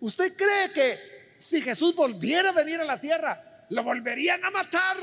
¿usted 0.00 0.36
cree 0.36 0.72
que 0.72 0.98
si 1.38 1.62
Jesús 1.62 1.94
volviera 1.94 2.48
a 2.48 2.52
venir 2.52 2.80
a 2.80 2.84
la 2.84 3.00
tierra, 3.00 3.66
lo 3.68 3.84
volverían 3.84 4.44
a 4.44 4.50
matar? 4.50 4.96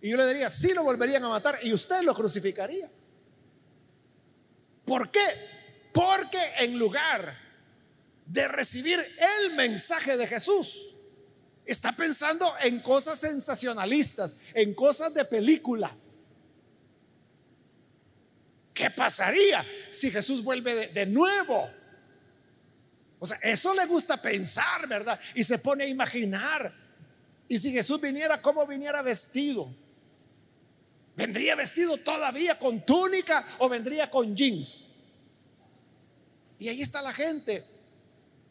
Y 0.00 0.10
yo 0.10 0.16
le 0.16 0.26
diría, 0.26 0.50
sí 0.50 0.72
lo 0.74 0.82
volverían 0.82 1.22
a 1.24 1.28
matar 1.28 1.58
y 1.62 1.72
usted 1.72 2.02
lo 2.02 2.14
crucificaría. 2.14 2.90
¿Por 4.84 5.10
qué? 5.10 5.24
Porque 5.92 6.40
en 6.58 6.78
lugar 6.78 7.38
de 8.26 8.48
recibir 8.48 8.98
el 8.98 9.54
mensaje 9.54 10.16
de 10.16 10.26
Jesús, 10.26 10.94
está 11.64 11.92
pensando 11.92 12.52
en 12.62 12.80
cosas 12.80 13.18
sensacionalistas, 13.20 14.38
en 14.54 14.74
cosas 14.74 15.14
de 15.14 15.24
película 15.24 15.96
¿Qué 18.76 18.90
pasaría 18.90 19.64
si 19.88 20.10
Jesús 20.10 20.44
vuelve 20.44 20.88
de, 20.88 21.06
nuevo? 21.06 21.70
O 23.18 23.24
sea, 23.24 23.38
eso 23.38 23.74
le 23.74 23.86
gusta 23.86 24.20
pensar, 24.20 24.86
¿verdad? 24.86 25.18
Y 25.34 25.44
se 25.44 25.58
pone 25.58 25.84
a 25.84 25.86
imaginar. 25.86 26.70
Y 27.48 27.58
si 27.58 27.72
Jesús 27.72 27.98
viniera, 27.98 28.42
¿cómo 28.42 28.66
viniera 28.66 29.00
vestido? 29.00 29.74
¿Vendría 31.16 31.56
vestido 31.56 31.96
todavía 31.96 32.58
con 32.58 32.84
túnica 32.84 33.46
o 33.60 33.70
vendría 33.70 34.10
con 34.10 34.36
jeans? 34.36 34.84
Y 36.58 36.68
ahí 36.68 36.82
está 36.82 37.00
la 37.00 37.14
gente 37.14 37.64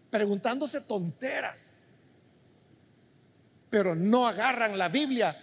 preguntándose 0.09 0.81
tonteras. 0.81 1.85
Pero 3.69 3.93
no 3.93 4.25
agarran 4.27 4.75
la 4.75 4.89
Biblia 4.89 5.39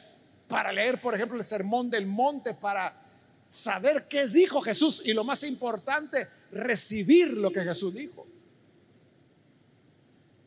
para 0.49 0.73
leer, 0.73 1.01
por 1.01 1.15
ejemplo, 1.15 1.39
el 1.39 1.45
Sermón 1.45 1.89
del 1.89 2.07
Monte, 2.07 2.55
para 2.55 3.02
saber 3.53 4.09
qué 4.09 4.29
dijo 4.29 4.63
Jesús 4.63 5.03
y 5.05 5.13
lo 5.13 5.25
más 5.25 5.43
importante, 5.43 6.27
recibir 6.53 7.35
lo 7.35 7.53
que 7.53 7.61
Jesús 7.61 7.95
dijo. 7.95 8.27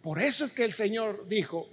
Por 0.01 0.19
eso 0.19 0.43
es 0.43 0.53
que 0.53 0.63
el 0.63 0.73
Señor 0.73 1.27
dijo, 1.27 1.69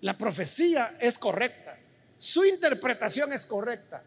la 0.00 0.18
profecía 0.18 0.98
es 1.00 1.16
correcta, 1.18 1.78
su 2.18 2.44
interpretación 2.44 3.32
es 3.32 3.46
correcta. 3.46 4.02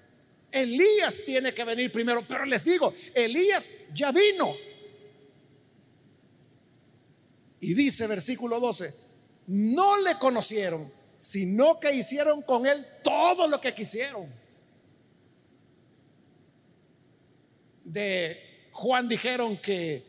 Elías 0.52 1.24
tiene 1.26 1.54
que 1.54 1.63
venir 1.63 1.89
primero, 1.89 2.28
pero 2.28 2.43
les 2.46 2.65
digo, 2.65 2.93
Elías 3.13 3.76
ya 3.93 4.12
vino. 4.12 4.54
Y 7.62 7.74
dice 7.74 8.08
versículo 8.08 8.60
12, 8.60 8.93
no 9.48 10.02
le 10.02 10.15
conocieron, 10.15 10.91
sino 11.17 11.80
que 11.80 11.96
hicieron 11.96 12.41
con 12.41 12.67
él 12.67 12.86
todo 13.04 13.48
lo 13.48 13.62
que 13.62 13.74
quisieron. 13.74 14.47
De 17.88 18.69
Juan 18.73 19.08
dijeron 19.08 19.58
que 19.58 20.06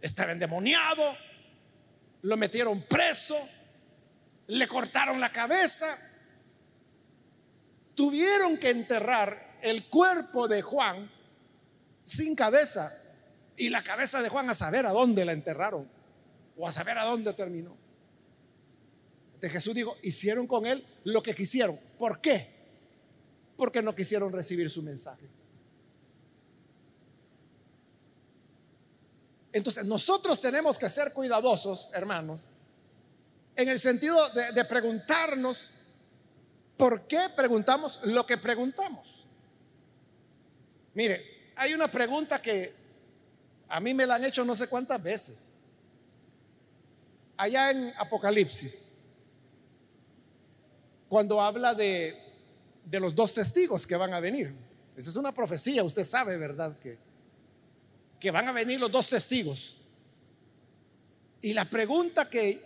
estaba 0.00 0.32
endemoniado, 0.32 1.16
lo 2.22 2.36
metieron 2.36 2.82
preso, 2.82 3.36
le 4.48 4.68
cortaron 4.68 5.18
la 5.18 5.32
cabeza, 5.32 5.86
tuvieron 7.94 8.58
que 8.58 8.70
enterrar 8.70 9.58
el 9.62 9.86
cuerpo 9.86 10.46
de 10.46 10.60
Juan 10.60 11.10
sin 12.04 12.36
cabeza 12.36 12.92
y 13.56 13.70
la 13.70 13.82
cabeza 13.82 14.20
de 14.20 14.28
Juan 14.28 14.50
a 14.50 14.54
saber 14.54 14.84
a 14.84 14.90
dónde 14.90 15.24
la 15.24 15.32
enterraron 15.32 15.88
o 16.58 16.68
a 16.68 16.72
saber 16.72 16.98
a 16.98 17.04
dónde 17.04 17.32
terminó. 17.32 17.74
De 19.40 19.48
Jesús 19.48 19.74
dijo, 19.74 19.96
hicieron 20.02 20.46
con 20.46 20.66
él 20.66 20.84
lo 21.04 21.22
que 21.22 21.34
quisieron. 21.34 21.80
¿Por 21.98 22.20
qué? 22.20 22.46
Porque 23.56 23.80
no 23.80 23.94
quisieron 23.94 24.30
recibir 24.30 24.68
su 24.68 24.82
mensaje. 24.82 25.33
Entonces 29.54 29.84
nosotros 29.84 30.40
tenemos 30.40 30.80
que 30.80 30.88
ser 30.88 31.12
cuidadosos, 31.12 31.90
hermanos, 31.94 32.48
en 33.54 33.68
el 33.68 33.78
sentido 33.78 34.18
de, 34.30 34.64
preguntarnos 34.64 35.72
por 36.76 37.06
qué 37.06 37.20
preguntamos 37.36 38.00
lo 38.02 38.26
que 38.26 38.36
preguntamos. 38.36 39.24
Mire, 40.94 41.52
hay 41.54 41.72
una 41.72 41.88
pregunta 41.88 42.42
que 42.42 42.74
a 43.68 43.78
mí 43.78 43.94
me 43.94 44.08
la 44.08 44.16
han 44.16 44.24
hecho 44.24 44.44
no 44.44 44.56
sé 44.56 44.66
cuántas 44.66 45.00
veces. 45.00 45.52
Allá 47.36 47.70
en 47.70 47.92
Apocalipsis, 47.96 48.94
cuando 51.08 51.40
habla 51.40 51.76
de, 51.76 52.20
de 52.84 52.98
los 52.98 53.14
dos 53.14 53.32
testigos 53.34 53.86
que 53.86 53.94
van 53.94 54.14
a 54.14 54.18
venir. 54.18 54.52
Esa 54.96 55.10
es 55.10 55.16
una 55.16 55.30
profecía, 55.30 55.84
usted 55.84 56.02
sabe, 56.02 56.36
¿verdad? 56.38 56.76
Que 56.80 56.98
que 58.24 58.30
van 58.30 58.48
a 58.48 58.52
venir 58.52 58.80
los 58.80 58.90
dos 58.90 59.10
testigos. 59.10 59.76
Y 61.42 61.52
la 61.52 61.68
pregunta 61.68 62.26
que 62.26 62.58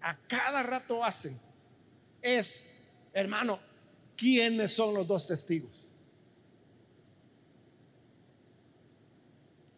a 0.00 0.16
cada 0.28 0.62
rato 0.62 1.04
hacen 1.04 1.36
es, 2.22 2.84
hermano, 3.12 3.58
¿quiénes 4.16 4.72
son 4.72 4.94
los 4.94 5.04
dos 5.04 5.26
testigos? 5.26 5.88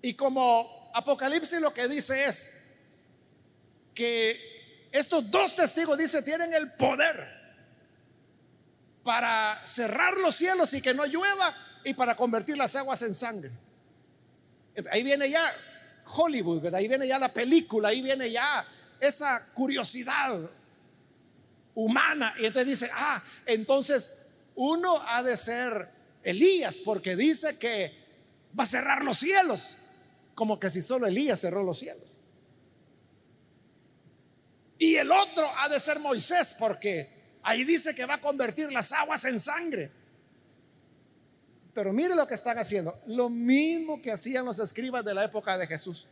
Y 0.03 0.13
como 0.13 0.91
Apocalipsis 0.93 1.59
lo 1.63 1.73
que 1.73 1.89
dice 1.89 2.27
es 2.27 2.59
que 3.95 4.89
estos 4.93 5.31
dos 5.31 5.57
testigos, 5.57 5.97
dice, 5.97 6.21
tienen 6.21 6.53
el 6.53 6.71
poder 6.73 7.17
para 9.03 9.63
cerrar 9.65 10.19
los 10.19 10.35
cielos 10.35 10.75
y 10.75 10.83
que 10.83 10.93
no 10.93 11.07
llueva 11.07 11.57
y 11.83 11.95
para 11.95 12.15
convertir 12.15 12.59
las 12.59 12.77
aguas 12.77 13.01
en 13.01 13.15
sangre. 13.15 13.68
Ahí 14.91 15.03
viene 15.03 15.31
ya 15.31 15.53
Hollywood, 16.05 16.75
ahí 16.75 16.89
viene 16.89 17.07
ya 17.07 17.19
la 17.19 17.33
película, 17.33 17.89
ahí 17.89 18.03
viene 18.03 18.31
ya 18.31 18.67
esa 19.01 19.53
curiosidad 19.53 20.41
humana. 21.75 22.35
Y 22.39 22.47
entonces 22.47 22.81
dice, 22.81 22.91
ah, 22.95 23.23
entonces 23.47 24.23
uno 24.55 25.01
ha 25.09 25.23
de 25.23 25.37
ser 25.37 25.89
Elías, 26.23 26.81
porque 26.85 27.17
dice 27.17 27.59
que 27.59 27.93
va 28.59 28.65
a 28.65 28.67
cerrar 28.67 29.05
los 29.05 29.19
cielos, 29.19 29.79
como 30.35 30.59
que 30.59 30.71
si 30.71 30.83
solo 30.83 31.07
Elías 31.07 31.41
cerró 31.41 31.63
los 31.63 31.79
cielos. 31.79 32.09
Y 34.79 34.97
el 34.97 35.11
otro 35.11 35.49
ha 35.59 35.69
de 35.69 35.81
ser 35.81 35.99
Moisés, 35.99 36.57
porque 36.59 37.39
ahí 37.43 37.65
dice 37.65 37.95
que 37.95 38.07
va 38.07 38.15
a 38.15 38.21
convertir 38.21 38.73
las 38.73 38.93
aguas 38.93 39.25
en 39.25 39.39
sangre. 39.39 39.91
Pero 41.75 41.93
mire 41.93 42.15
lo 42.15 42.27
que 42.27 42.35
están 42.35 42.59
haciendo. 42.59 42.99
Lo 43.07 43.29
mismo 43.29 44.01
que 44.03 44.13
hacían 44.13 44.45
los 44.45 44.59
escribas 44.59 45.05
de 45.05 45.15
la 45.15 45.25
época 45.25 45.57
de 45.57 45.67
Jesús. 45.67 46.07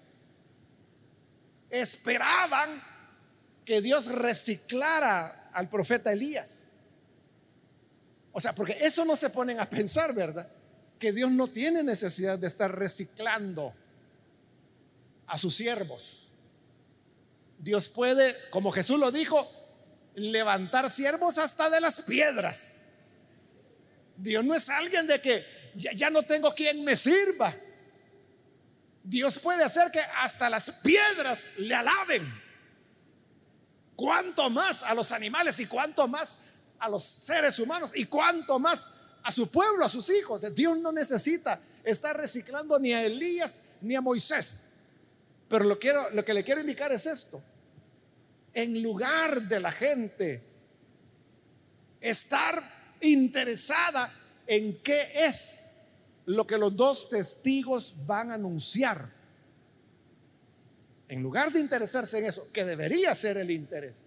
Esperaban 1.70 2.82
que 3.64 3.80
Dios 3.80 4.06
reciclara 4.06 5.50
al 5.52 5.68
profeta 5.68 6.12
Elías. 6.12 6.70
O 8.32 8.40
sea, 8.40 8.52
porque 8.52 8.76
eso 8.80 9.04
no 9.04 9.16
se 9.16 9.30
ponen 9.30 9.58
a 9.60 9.68
pensar, 9.68 10.14
¿verdad? 10.14 10.48
Que 10.98 11.12
Dios 11.12 11.30
no 11.32 11.48
tiene 11.48 11.82
necesidad 11.82 12.38
de 12.38 12.46
estar 12.46 12.78
reciclando 12.78 13.74
a 15.26 15.38
sus 15.38 15.54
siervos. 15.54 16.28
Dios 17.58 17.88
puede, 17.88 18.36
como 18.50 18.70
Jesús 18.70 18.98
lo 18.98 19.10
dijo, 19.10 19.50
levantar 20.14 20.90
siervos 20.90 21.38
hasta 21.38 21.70
de 21.70 21.80
las 21.80 22.02
piedras. 22.02 22.78
Dios 24.16 24.44
no 24.44 24.54
es 24.54 24.68
alguien 24.68 25.06
de 25.06 25.20
que 25.20 25.44
ya, 25.74 26.10
no 26.10 26.22
tengo 26.22 26.54
quien 26.54 26.82
me 26.84 26.96
sirva. 26.96 27.54
Dios 29.02 29.38
puede 29.38 29.62
hacer 29.62 29.90
que 29.90 30.00
hasta 30.00 30.48
las 30.50 30.70
piedras 30.70 31.48
le 31.58 31.74
alaben. 31.74 32.42
Cuanto 33.94 34.50
más 34.50 34.82
a 34.82 34.94
los 34.94 35.12
animales 35.12 35.60
y 35.60 35.66
cuanto 35.66 36.08
más 36.08 36.38
a 36.78 36.88
los 36.88 37.04
seres 37.04 37.58
humanos 37.58 37.92
y 37.94 38.06
cuanto 38.06 38.58
más 38.58 38.94
a 39.22 39.30
su 39.30 39.50
pueblo, 39.50 39.84
a 39.84 39.88
sus 39.88 40.10
hijos. 40.10 40.42
Dios 40.54 40.78
no 40.78 40.92
necesita 40.92 41.60
estar 41.84 42.16
reciclando 42.16 42.78
ni 42.78 42.92
a 42.92 43.04
Elías 43.04 43.62
ni 43.80 43.94
a 43.94 44.00
Moisés. 44.00 44.64
Pero 45.48 45.64
lo, 45.64 45.78
lo 46.12 46.24
que 46.24 46.34
le 46.34 46.44
quiero 46.44 46.60
indicar 46.60 46.92
es 46.92 47.06
esto. 47.06 47.42
En 48.52 48.82
lugar 48.82 49.42
de 49.42 49.60
la 49.60 49.70
gente 49.70 50.42
estar 52.00 52.75
interesada 53.12 54.12
en 54.46 54.80
qué 54.82 55.26
es 55.26 55.72
lo 56.26 56.46
que 56.46 56.58
los 56.58 56.76
dos 56.76 57.08
testigos 57.08 57.94
van 58.06 58.30
a 58.30 58.34
anunciar. 58.34 59.10
En 61.08 61.22
lugar 61.22 61.52
de 61.52 61.60
interesarse 61.60 62.18
en 62.18 62.26
eso, 62.26 62.50
que 62.52 62.64
debería 62.64 63.14
ser 63.14 63.36
el 63.36 63.50
interés, 63.50 64.06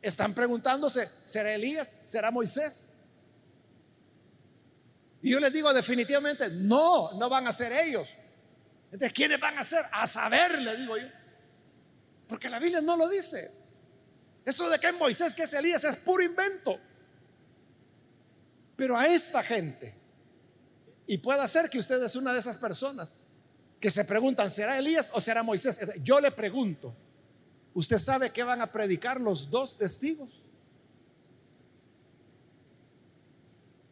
están 0.00 0.32
preguntándose, 0.32 1.08
¿será 1.24 1.52
Elías? 1.52 1.94
¿Será 2.06 2.30
Moisés? 2.30 2.92
Y 5.22 5.30
yo 5.30 5.40
les 5.40 5.52
digo 5.52 5.72
definitivamente, 5.74 6.48
no, 6.50 7.12
no 7.18 7.28
van 7.28 7.46
a 7.46 7.52
ser 7.52 7.72
ellos. 7.72 8.14
Entonces, 8.86 9.12
¿quiénes 9.12 9.38
van 9.38 9.58
a 9.58 9.64
ser? 9.64 9.84
A 9.92 10.06
saber, 10.06 10.60
le 10.62 10.76
digo 10.76 10.96
yo. 10.96 11.08
Porque 12.26 12.48
la 12.48 12.58
Biblia 12.58 12.80
no 12.80 12.96
lo 12.96 13.08
dice. 13.08 13.50
Eso 14.44 14.68
de 14.70 14.78
que 14.78 14.88
es 14.88 14.94
Moisés, 14.94 15.34
que 15.34 15.42
es 15.42 15.52
Elías, 15.52 15.84
es 15.84 15.96
puro 15.96 16.22
invento. 16.22 16.80
Pero 18.80 18.96
a 18.96 19.06
esta 19.06 19.42
gente, 19.42 19.92
y 21.06 21.18
puede 21.18 21.46
ser 21.48 21.68
que 21.68 21.78
usted 21.78 22.02
es 22.02 22.16
una 22.16 22.32
de 22.32 22.38
esas 22.38 22.56
personas 22.56 23.14
que 23.78 23.90
se 23.90 24.06
preguntan, 24.06 24.50
¿será 24.50 24.78
Elías 24.78 25.10
o 25.12 25.20
será 25.20 25.42
Moisés? 25.42 25.78
Yo 26.02 26.18
le 26.18 26.30
pregunto, 26.30 26.96
¿usted 27.74 27.98
sabe 27.98 28.30
qué 28.30 28.42
van 28.42 28.62
a 28.62 28.72
predicar 28.72 29.20
los 29.20 29.50
dos 29.50 29.76
testigos? 29.76 30.30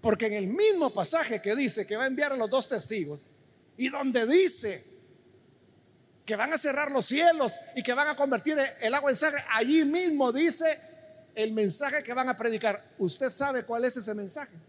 Porque 0.00 0.24
en 0.24 0.32
el 0.32 0.46
mismo 0.46 0.88
pasaje 0.94 1.42
que 1.42 1.54
dice 1.54 1.86
que 1.86 1.94
va 1.94 2.04
a 2.04 2.06
enviar 2.06 2.32
a 2.32 2.36
los 2.36 2.48
dos 2.48 2.70
testigos 2.70 3.26
y 3.76 3.90
donde 3.90 4.26
dice 4.26 4.82
que 6.24 6.34
van 6.34 6.54
a 6.54 6.56
cerrar 6.56 6.90
los 6.90 7.04
cielos 7.04 7.58
y 7.76 7.82
que 7.82 7.92
van 7.92 8.08
a 8.08 8.16
convertir 8.16 8.56
el 8.80 8.94
agua 8.94 9.10
en 9.10 9.16
sangre, 9.16 9.44
allí 9.50 9.84
mismo 9.84 10.32
dice 10.32 10.80
el 11.34 11.52
mensaje 11.52 12.02
que 12.02 12.14
van 12.14 12.30
a 12.30 12.38
predicar. 12.38 12.82
¿Usted 12.96 13.28
sabe 13.28 13.64
cuál 13.64 13.84
es 13.84 13.94
ese 13.94 14.14
mensaje? 14.14 14.67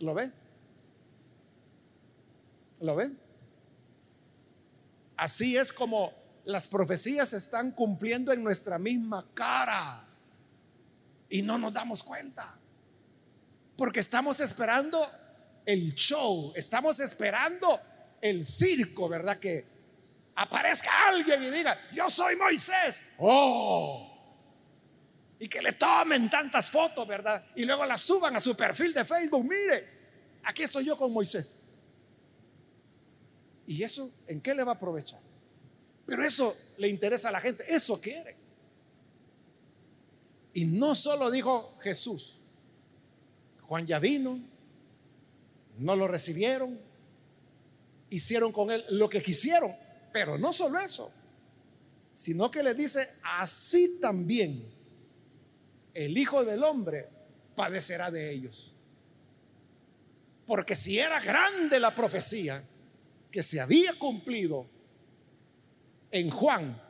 ¿Lo 0.00 0.14
ven? 0.14 0.32
¿Lo 2.80 2.94
ven? 2.94 3.18
Así 5.16 5.56
es 5.56 5.72
como 5.72 6.12
las 6.44 6.68
profecías 6.68 7.30
se 7.30 7.36
están 7.36 7.72
cumpliendo 7.72 8.32
en 8.32 8.42
nuestra 8.42 8.78
misma 8.78 9.26
cara 9.34 10.06
y 11.28 11.42
no 11.42 11.58
nos 11.58 11.72
damos 11.72 12.02
cuenta. 12.02 12.58
Porque 13.76 14.00
estamos 14.00 14.40
esperando 14.40 15.06
el 15.66 15.94
show, 15.94 16.52
estamos 16.54 17.00
esperando 17.00 17.80
el 18.20 18.46
circo, 18.46 19.08
¿verdad? 19.08 19.38
Que 19.38 19.66
aparezca 20.36 20.90
alguien 21.08 21.42
y 21.42 21.50
diga, 21.50 21.78
yo 21.92 22.08
soy 22.08 22.36
Moisés. 22.36 23.02
Oh, 23.18 24.07
y 25.40 25.48
que 25.48 25.62
le 25.62 25.72
tomen 25.72 26.28
tantas 26.28 26.70
fotos, 26.70 27.06
¿verdad? 27.06 27.44
Y 27.54 27.64
luego 27.64 27.86
las 27.86 28.00
suban 28.00 28.34
a 28.34 28.40
su 28.40 28.56
perfil 28.56 28.92
de 28.92 29.04
Facebook. 29.04 29.44
Mire, 29.44 29.88
aquí 30.42 30.64
estoy 30.64 30.84
yo 30.84 30.96
con 30.96 31.12
Moisés. 31.12 31.60
¿Y 33.66 33.82
eso 33.82 34.10
en 34.26 34.40
qué 34.40 34.54
le 34.54 34.64
va 34.64 34.72
a 34.72 34.74
aprovechar? 34.74 35.20
Pero 36.06 36.24
eso 36.24 36.56
le 36.78 36.88
interesa 36.88 37.28
a 37.28 37.32
la 37.32 37.40
gente, 37.40 37.64
eso 37.68 38.00
quiere. 38.00 38.36
Y 40.54 40.64
no 40.64 40.94
solo 40.94 41.30
dijo 41.30 41.76
Jesús, 41.80 42.40
Juan 43.62 43.86
ya 43.86 43.98
vino, 43.98 44.40
no 45.76 45.94
lo 45.94 46.08
recibieron, 46.08 46.80
hicieron 48.10 48.50
con 48.50 48.70
él 48.70 48.84
lo 48.88 49.08
que 49.08 49.22
quisieron, 49.22 49.70
pero 50.12 50.38
no 50.38 50.52
solo 50.52 50.80
eso, 50.80 51.12
sino 52.14 52.50
que 52.50 52.62
le 52.62 52.74
dice, 52.74 53.06
así 53.22 53.98
también 54.00 54.77
el 55.98 56.16
Hijo 56.16 56.44
del 56.44 56.62
Hombre 56.62 57.08
padecerá 57.56 58.08
de 58.12 58.30
ellos. 58.30 58.72
Porque 60.46 60.76
si 60.76 60.96
era 60.96 61.18
grande 61.20 61.80
la 61.80 61.92
profecía 61.92 62.62
que 63.32 63.42
se 63.42 63.60
había 63.60 63.98
cumplido 63.98 64.64
en 66.12 66.30
Juan, 66.30 66.80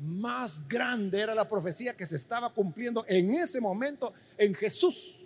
más 0.00 0.66
grande 0.66 1.20
era 1.20 1.32
la 1.32 1.48
profecía 1.48 1.96
que 1.96 2.06
se 2.06 2.16
estaba 2.16 2.52
cumpliendo 2.52 3.04
en 3.06 3.34
ese 3.34 3.60
momento 3.60 4.12
en 4.36 4.52
Jesús. 4.52 5.22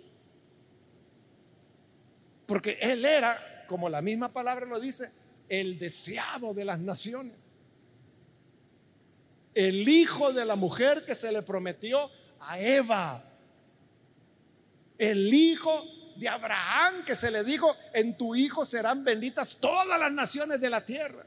Porque 2.45 2.77
Él 2.79 3.03
era, 3.03 3.65
como 3.67 3.89
la 3.89 4.03
misma 4.03 4.31
palabra 4.31 4.67
lo 4.67 4.79
dice, 4.79 5.11
el 5.49 5.79
deseado 5.79 6.53
de 6.53 6.63
las 6.63 6.79
naciones. 6.79 7.55
El 9.55 9.89
hijo 9.89 10.31
de 10.31 10.45
la 10.45 10.55
mujer 10.55 11.03
que 11.05 11.15
se 11.15 11.31
le 11.31 11.41
prometió 11.41 12.07
a 12.39 12.59
Eva 12.59 13.30
el 15.01 15.33
hijo 15.33 15.83
de 16.15 16.29
Abraham 16.29 17.03
que 17.03 17.15
se 17.15 17.31
le 17.31 17.43
dijo, 17.43 17.75
en 17.91 18.15
tu 18.15 18.35
hijo 18.35 18.63
serán 18.63 19.03
benditas 19.03 19.57
todas 19.59 19.99
las 19.99 20.11
naciones 20.11 20.61
de 20.61 20.69
la 20.69 20.85
tierra. 20.85 21.25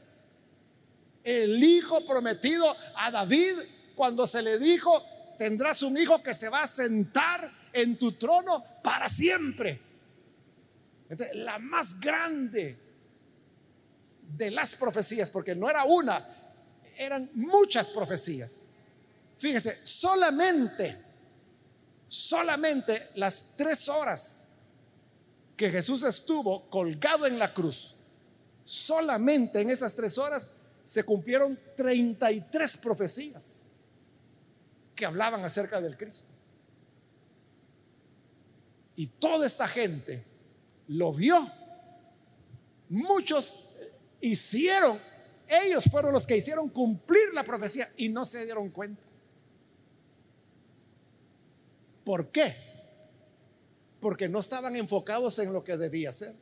El 1.21 1.61
hijo 1.61 2.05
prometido 2.05 2.73
a 2.95 3.11
David 3.11 3.51
cuando 3.93 4.25
se 4.25 4.41
le 4.41 4.59
dijo, 4.59 5.03
tendrás 5.37 5.83
un 5.83 5.97
hijo 5.97 6.23
que 6.23 6.33
se 6.33 6.47
va 6.47 6.63
a 6.63 6.67
sentar 6.67 7.51
en 7.73 7.97
tu 7.97 8.13
trono 8.13 8.63
para 8.81 9.09
siempre. 9.09 9.81
la 11.33 11.59
más 11.59 11.99
grande 11.99 12.79
de 14.37 14.51
las 14.51 14.77
profecías, 14.77 15.29
porque 15.29 15.53
no 15.53 15.69
era 15.69 15.83
una, 15.83 16.25
eran 16.97 17.29
muchas 17.33 17.89
profecías. 17.89 18.61
Fíjese, 19.37 19.85
solamente 19.85 21.04
solamente 22.15 23.09
las 23.15 23.57
tres 23.57 23.89
horas 23.89 24.47
que 25.57 25.69
Jesús 25.69 26.01
estuvo 26.03 26.69
colgado 26.69 27.25
en 27.25 27.37
la 27.37 27.53
cruz, 27.53 27.95
solamente 28.63 29.59
en 29.59 29.69
esas 29.69 29.93
tres 29.95 30.17
horas 30.17 30.61
se 30.85 31.03
cumplieron 31.03 31.59
33 31.75 32.77
profecías 32.77 33.63
que 34.95 35.05
hablaban 35.05 35.43
acerca 35.43 35.81
del 35.81 35.97
Cristo. 35.97 36.27
Y 38.95 39.07
toda 39.07 39.45
esta 39.45 39.67
gente 39.67 40.23
lo 40.87 41.11
vio. 41.11 41.51
Muchos 42.87 43.71
hicieron, 44.21 45.01
ellos 45.49 45.83
fueron 45.91 46.13
los 46.13 46.25
que 46.25 46.37
hicieron 46.37 46.69
cumplir 46.69 47.33
la 47.33 47.43
profecía 47.43 47.91
y 47.97 48.07
no 48.07 48.23
se 48.23 48.45
dieron 48.45 48.69
cuenta. 48.69 49.04
¿Por 52.05 52.29
qué? 52.31 52.55
Porque 53.99 54.29
no 54.29 54.39
estaban 54.39 54.75
enfocados 54.75 55.37
en 55.39 55.51
lo 55.51 55.63
que 55.63 55.75
debía 55.75 56.13
ser. 56.13 56.35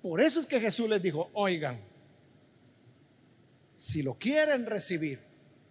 Por 0.00 0.20
eso 0.20 0.40
es 0.40 0.46
que 0.46 0.60
Jesús 0.60 0.88
les 0.88 1.02
dijo, 1.02 1.28
oigan, 1.34 1.80
si 3.74 4.02
lo 4.02 4.14
quieren 4.14 4.64
recibir, 4.64 5.20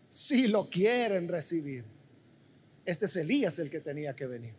si 0.09 0.47
lo 0.47 0.69
quieren 0.69 1.29
recibir, 1.29 1.85
este 2.85 3.05
es 3.05 3.15
Elías 3.15 3.57
el 3.59 3.69
que 3.69 3.79
tenía 3.79 4.15
que 4.15 4.27
venir. 4.27 4.53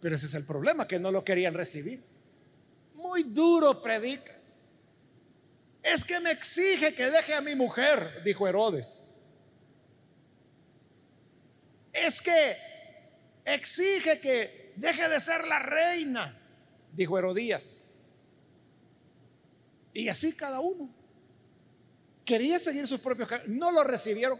Pero 0.00 0.14
ese 0.14 0.26
es 0.26 0.34
el 0.34 0.44
problema, 0.44 0.86
que 0.86 1.00
no 1.00 1.10
lo 1.10 1.24
querían 1.24 1.54
recibir. 1.54 2.02
Muy 2.94 3.24
duro 3.24 3.82
predica. 3.82 4.38
Es 5.82 6.04
que 6.04 6.20
me 6.20 6.30
exige 6.30 6.94
que 6.94 7.10
deje 7.10 7.34
a 7.34 7.40
mi 7.40 7.54
mujer, 7.54 8.22
dijo 8.22 8.46
Herodes. 8.46 9.03
Es 11.94 12.20
que 12.20 12.56
exige 13.44 14.20
que 14.20 14.72
deje 14.76 15.08
de 15.08 15.20
ser 15.20 15.46
la 15.46 15.60
reina, 15.60 16.38
dijo 16.92 17.18
Herodías. 17.18 17.82
Y 19.92 20.08
así 20.08 20.32
cada 20.32 20.60
uno. 20.60 20.92
Quería 22.24 22.58
seguir 22.58 22.86
sus 22.86 23.00
propios 23.00 23.28
No 23.46 23.70
lo 23.70 23.84
recibieron, 23.84 24.38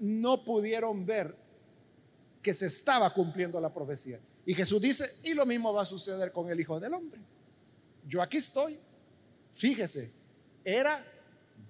no 0.00 0.44
pudieron 0.44 1.06
ver 1.06 1.36
que 2.42 2.52
se 2.52 2.66
estaba 2.66 3.12
cumpliendo 3.12 3.60
la 3.60 3.72
profecía. 3.72 4.18
Y 4.46 4.54
Jesús 4.54 4.80
dice, 4.80 5.08
y 5.22 5.34
lo 5.34 5.46
mismo 5.46 5.72
va 5.72 5.82
a 5.82 5.84
suceder 5.84 6.32
con 6.32 6.50
el 6.50 6.58
Hijo 6.58 6.80
del 6.80 6.94
Hombre. 6.94 7.20
Yo 8.06 8.22
aquí 8.22 8.38
estoy. 8.38 8.78
Fíjese, 9.54 10.10
era 10.64 11.04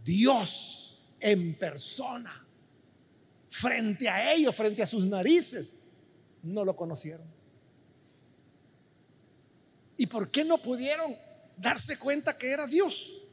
Dios 0.04 1.02
en 1.18 1.54
persona. 1.54 2.46
Frente 3.50 4.08
a 4.08 4.32
ellos, 4.32 4.54
frente 4.54 4.80
a 4.80 4.86
sus 4.86 5.04
narices, 5.04 5.80
no 6.44 6.64
lo 6.64 6.76
conocieron. 6.76 7.28
¿Y 9.96 10.06
por 10.06 10.30
qué 10.30 10.44
no 10.44 10.56
pudieron 10.58 11.16
darse 11.56 11.98
cuenta 11.98 12.38
que 12.38 12.52
era 12.52 12.66
Dios? 12.68 13.24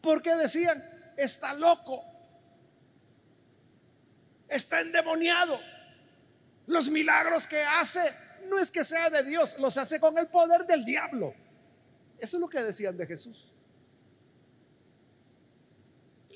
Porque 0.00 0.34
decían, 0.36 0.80
está 1.16 1.52
loco, 1.52 2.00
está 4.48 4.80
endemoniado. 4.80 5.58
Los 6.68 6.88
milagros 6.88 7.48
que 7.48 7.60
hace 7.60 8.00
no 8.48 8.56
es 8.56 8.70
que 8.70 8.84
sea 8.84 9.10
de 9.10 9.24
Dios, 9.24 9.58
los 9.58 9.76
hace 9.76 9.98
con 9.98 10.16
el 10.16 10.28
poder 10.28 10.64
del 10.64 10.84
diablo. 10.84 11.34
Eso 12.20 12.36
es 12.36 12.40
lo 12.40 12.48
que 12.48 12.62
decían 12.62 12.96
de 12.96 13.04
Jesús. 13.04 13.55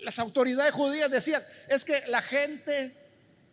Las 0.02 0.18
autoridades 0.18 0.72
judías 0.72 1.10
decían, 1.10 1.42
es 1.68 1.84
que 1.84 2.02
la 2.08 2.22
gente 2.22 2.92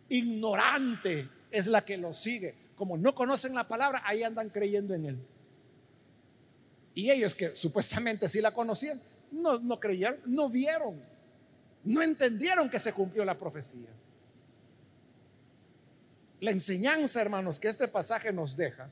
ignorante 0.08 1.28
es 1.50 1.66
la 1.66 1.84
que 1.84 1.96
lo 1.96 2.14
sigue. 2.14 2.54
Como 2.76 2.96
no 2.96 3.14
conocen 3.14 3.54
la 3.54 3.66
palabra, 3.66 4.02
ahí 4.04 4.22
andan 4.22 4.50
creyendo 4.50 4.94
en 4.94 5.06
él. 5.06 5.18
Y 6.94 7.10
ellos 7.10 7.34
que 7.34 7.54
supuestamente 7.54 8.28
sí 8.28 8.40
la 8.40 8.50
conocían, 8.50 9.00
no, 9.30 9.58
no 9.58 9.78
creyeron, 9.78 10.20
no 10.26 10.48
vieron, 10.48 11.00
no 11.84 12.02
entendieron 12.02 12.68
que 12.70 12.78
se 12.78 12.92
cumplió 12.92 13.24
la 13.24 13.38
profecía. 13.38 13.88
La 16.40 16.50
enseñanza, 16.50 17.20
hermanos, 17.20 17.58
que 17.58 17.68
este 17.68 17.88
pasaje 17.88 18.32
nos 18.32 18.56
deja 18.56 18.90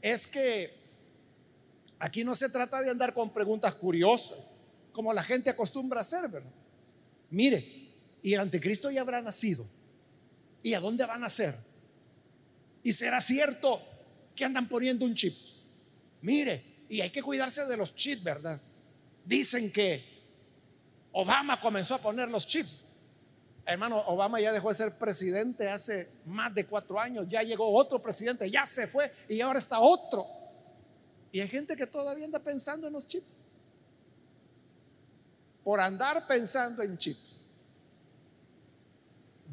es 0.00 0.26
que 0.26 0.70
aquí 1.98 2.24
no 2.24 2.34
se 2.34 2.48
trata 2.48 2.82
de 2.82 2.90
andar 2.90 3.14
con 3.14 3.32
preguntas 3.32 3.74
curiosas, 3.74 4.50
como 4.92 5.12
la 5.12 5.22
gente 5.22 5.50
acostumbra 5.50 6.00
a 6.00 6.02
hacer, 6.02 6.28
¿verdad? 6.28 6.50
Mire, 7.30 7.90
y 8.22 8.34
el 8.34 8.40
anticristo 8.40 8.90
ya 8.90 9.00
habrá 9.00 9.20
nacido. 9.20 9.66
¿Y 10.62 10.74
a 10.74 10.80
dónde 10.80 11.04
va 11.04 11.14
a 11.14 11.18
nacer? 11.18 11.56
Y 12.82 12.92
será 12.92 13.20
cierto 13.20 13.80
que 14.34 14.44
andan 14.44 14.68
poniendo 14.68 15.04
un 15.04 15.14
chip. 15.14 15.34
Mire, 16.20 16.62
y 16.88 17.00
hay 17.00 17.10
que 17.10 17.22
cuidarse 17.22 17.66
de 17.66 17.76
los 17.76 17.94
chips, 17.94 18.22
¿verdad? 18.22 18.60
Dicen 19.24 19.72
que 19.72 20.04
Obama 21.12 21.60
comenzó 21.60 21.94
a 21.94 21.98
poner 21.98 22.28
los 22.28 22.46
chips. 22.46 22.84
Hermano, 23.64 23.98
Obama 24.06 24.40
ya 24.40 24.52
dejó 24.52 24.68
de 24.68 24.74
ser 24.74 24.98
presidente 24.98 25.68
hace 25.68 26.10
más 26.26 26.54
de 26.54 26.66
cuatro 26.66 26.98
años. 26.98 27.26
Ya 27.28 27.42
llegó 27.42 27.72
otro 27.72 28.02
presidente, 28.02 28.50
ya 28.50 28.66
se 28.66 28.86
fue 28.86 29.12
y 29.28 29.40
ahora 29.40 29.58
está 29.58 29.78
otro. 29.78 30.26
Y 31.30 31.40
hay 31.40 31.48
gente 31.48 31.76
que 31.76 31.86
todavía 31.86 32.24
anda 32.24 32.38
pensando 32.40 32.86
en 32.86 32.92
los 32.92 33.06
chips. 33.06 33.42
Por 35.64 35.80
andar 35.80 36.26
pensando 36.26 36.82
en 36.82 36.98
chips. 36.98 37.46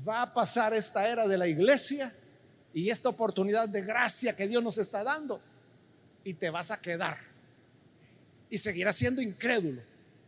Va 0.07 0.23
a 0.23 0.33
pasar 0.33 0.73
esta 0.73 1.07
era 1.07 1.27
de 1.27 1.37
la 1.37 1.47
iglesia 1.47 2.13
y 2.73 2.89
esta 2.89 3.09
oportunidad 3.09 3.67
de 3.67 3.81
gracia 3.81 4.35
que 4.35 4.47
Dios 4.47 4.63
nos 4.63 4.77
está 4.77 5.03
dando. 5.03 5.41
Y 6.23 6.33
te 6.33 6.49
vas 6.49 6.71
a 6.71 6.79
quedar. 6.79 7.17
Y 8.49 8.57
seguirás 8.57 8.95
siendo 8.95 9.21
incrédulo. 9.21 9.81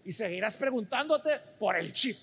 Y 0.04 0.12
seguirás 0.12 0.58
preguntándote 0.58 1.40
por 1.60 1.76
el 1.76 1.94
chip 1.94 2.18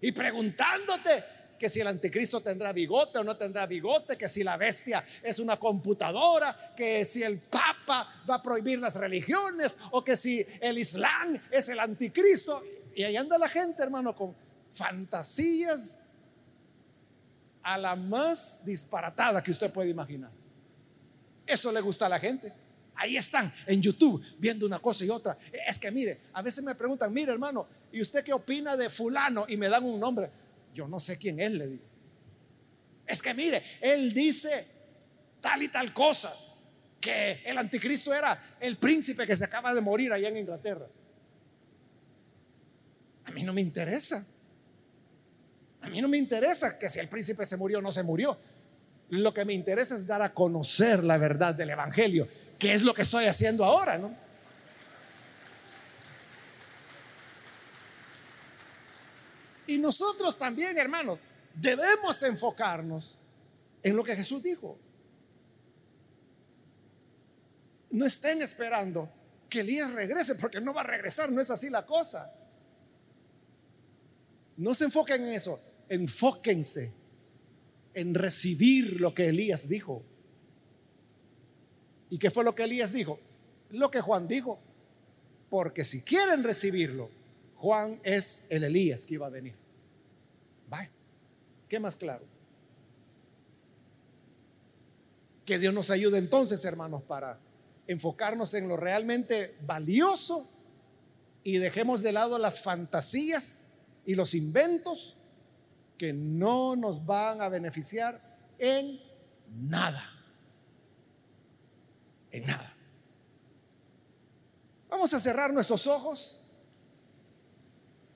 y 0.00 0.12
preguntándote 0.12 1.24
que 1.58 1.68
si 1.68 1.80
el 1.80 1.88
anticristo 1.88 2.40
tendrá 2.40 2.72
bigote 2.72 3.18
o 3.18 3.24
no 3.24 3.36
tendrá 3.36 3.66
bigote, 3.66 4.16
que 4.16 4.28
si 4.28 4.44
la 4.44 4.56
bestia 4.56 5.04
es 5.22 5.38
una 5.40 5.56
computadora, 5.56 6.56
que 6.76 7.04
si 7.04 7.22
el 7.22 7.38
papa 7.38 8.22
va 8.28 8.36
a 8.36 8.42
prohibir 8.42 8.78
las 8.78 8.94
religiones 8.94 9.76
o 9.90 10.04
que 10.04 10.16
si 10.16 10.46
el 10.60 10.78
islam 10.78 11.40
es 11.50 11.68
el 11.68 11.80
anticristo. 11.80 12.62
Y 12.94 13.02
ahí 13.02 13.16
anda 13.16 13.36
la 13.38 13.48
gente, 13.48 13.82
hermano, 13.82 14.14
con 14.14 14.34
fantasías 14.72 16.00
a 17.62 17.76
la 17.76 17.96
más 17.96 18.64
disparatada 18.64 19.42
que 19.42 19.50
usted 19.50 19.72
puede 19.72 19.90
imaginar. 19.90 20.30
Eso 21.46 21.72
le 21.72 21.80
gusta 21.80 22.06
a 22.06 22.08
la 22.08 22.20
gente. 22.20 22.52
Ahí 22.94 23.16
están 23.16 23.52
en 23.66 23.80
YouTube 23.80 24.22
viendo 24.38 24.66
una 24.66 24.78
cosa 24.78 25.04
y 25.04 25.10
otra. 25.10 25.38
Es 25.66 25.78
que 25.78 25.90
mire, 25.90 26.20
a 26.32 26.42
veces 26.42 26.64
me 26.64 26.74
preguntan, 26.74 27.12
mire 27.12 27.32
hermano, 27.32 27.66
¿y 27.92 28.00
usted 28.00 28.24
qué 28.24 28.32
opina 28.32 28.76
de 28.76 28.90
fulano? 28.90 29.44
Y 29.48 29.56
me 29.56 29.68
dan 29.68 29.84
un 29.84 30.00
nombre. 30.00 30.30
Yo 30.78 30.86
no 30.86 31.00
sé 31.00 31.18
quién 31.18 31.40
es, 31.40 31.50
le 31.50 31.66
digo. 31.66 31.82
Es 33.04 33.20
que 33.20 33.34
mire, 33.34 33.60
él 33.80 34.14
dice 34.14 34.64
tal 35.40 35.60
y 35.60 35.68
tal 35.68 35.92
cosa, 35.92 36.32
que 37.00 37.42
el 37.44 37.58
anticristo 37.58 38.14
era 38.14 38.56
el 38.60 38.76
príncipe 38.76 39.26
que 39.26 39.34
se 39.34 39.44
acaba 39.44 39.74
de 39.74 39.80
morir 39.80 40.12
allá 40.12 40.28
en 40.28 40.36
Inglaterra. 40.36 40.86
A 43.24 43.32
mí 43.32 43.42
no 43.42 43.52
me 43.52 43.60
interesa. 43.60 44.24
A 45.80 45.88
mí 45.88 46.00
no 46.00 46.06
me 46.06 46.16
interesa 46.16 46.78
que 46.78 46.88
si 46.88 47.00
el 47.00 47.08
príncipe 47.08 47.44
se 47.44 47.56
murió 47.56 47.80
o 47.80 47.82
no 47.82 47.90
se 47.90 48.04
murió. 48.04 48.38
Lo 49.08 49.34
que 49.34 49.44
me 49.44 49.54
interesa 49.54 49.96
es 49.96 50.06
dar 50.06 50.22
a 50.22 50.32
conocer 50.32 51.02
la 51.02 51.18
verdad 51.18 51.56
del 51.56 51.70
Evangelio 51.70 52.28
¿Qué 52.56 52.72
es 52.72 52.84
lo 52.84 52.94
que 52.94 53.02
estoy 53.02 53.24
haciendo 53.26 53.64
ahora, 53.64 53.98
¿no? 53.98 54.14
Nosotros 59.78 60.38
también, 60.38 60.76
hermanos, 60.78 61.20
debemos 61.54 62.22
enfocarnos 62.22 63.18
en 63.82 63.96
lo 63.96 64.04
que 64.04 64.16
Jesús 64.16 64.42
dijo. 64.42 64.78
No 67.90 68.04
estén 68.04 68.42
esperando 68.42 69.10
que 69.48 69.60
Elías 69.60 69.92
regrese, 69.92 70.34
porque 70.34 70.60
no 70.60 70.74
va 70.74 70.82
a 70.82 70.84
regresar, 70.84 71.30
no 71.32 71.40
es 71.40 71.50
así 71.50 71.70
la 71.70 71.86
cosa. 71.86 72.34
No 74.56 74.74
se 74.74 74.84
enfoquen 74.84 75.22
en 75.22 75.34
eso, 75.34 75.58
enfóquense 75.88 76.92
en 77.94 78.14
recibir 78.14 79.00
lo 79.00 79.14
que 79.14 79.28
Elías 79.28 79.68
dijo. 79.68 80.02
¿Y 82.10 82.18
qué 82.18 82.30
fue 82.30 82.44
lo 82.44 82.54
que 82.54 82.64
Elías 82.64 82.92
dijo? 82.92 83.18
Lo 83.70 83.90
que 83.90 84.00
Juan 84.00 84.28
dijo. 84.28 84.60
Porque 85.50 85.84
si 85.84 86.02
quieren 86.02 86.42
recibirlo, 86.44 87.10
Juan 87.56 88.00
es 88.02 88.46
el 88.50 88.64
Elías 88.64 89.06
que 89.06 89.14
iba 89.14 89.26
a 89.26 89.30
venir. 89.30 89.54
Vaya, 90.68 90.90
¿qué 91.68 91.80
más 91.80 91.96
claro? 91.96 92.24
Que 95.44 95.58
Dios 95.58 95.72
nos 95.72 95.90
ayude 95.90 96.18
entonces, 96.18 96.64
hermanos, 96.64 97.02
para 97.02 97.38
enfocarnos 97.86 98.52
en 98.54 98.68
lo 98.68 98.76
realmente 98.76 99.56
valioso 99.62 100.48
y 101.42 101.58
dejemos 101.58 102.02
de 102.02 102.12
lado 102.12 102.38
las 102.38 102.60
fantasías 102.60 103.64
y 104.04 104.14
los 104.14 104.34
inventos 104.34 105.16
que 105.96 106.12
no 106.12 106.76
nos 106.76 107.06
van 107.06 107.40
a 107.40 107.48
beneficiar 107.48 108.20
en 108.58 109.00
nada 109.56 110.18
en 112.30 112.46
nada. 112.46 112.74
Vamos 114.88 115.12
a 115.14 115.20
cerrar 115.20 115.52
nuestros 115.52 115.86
ojos 115.86 116.42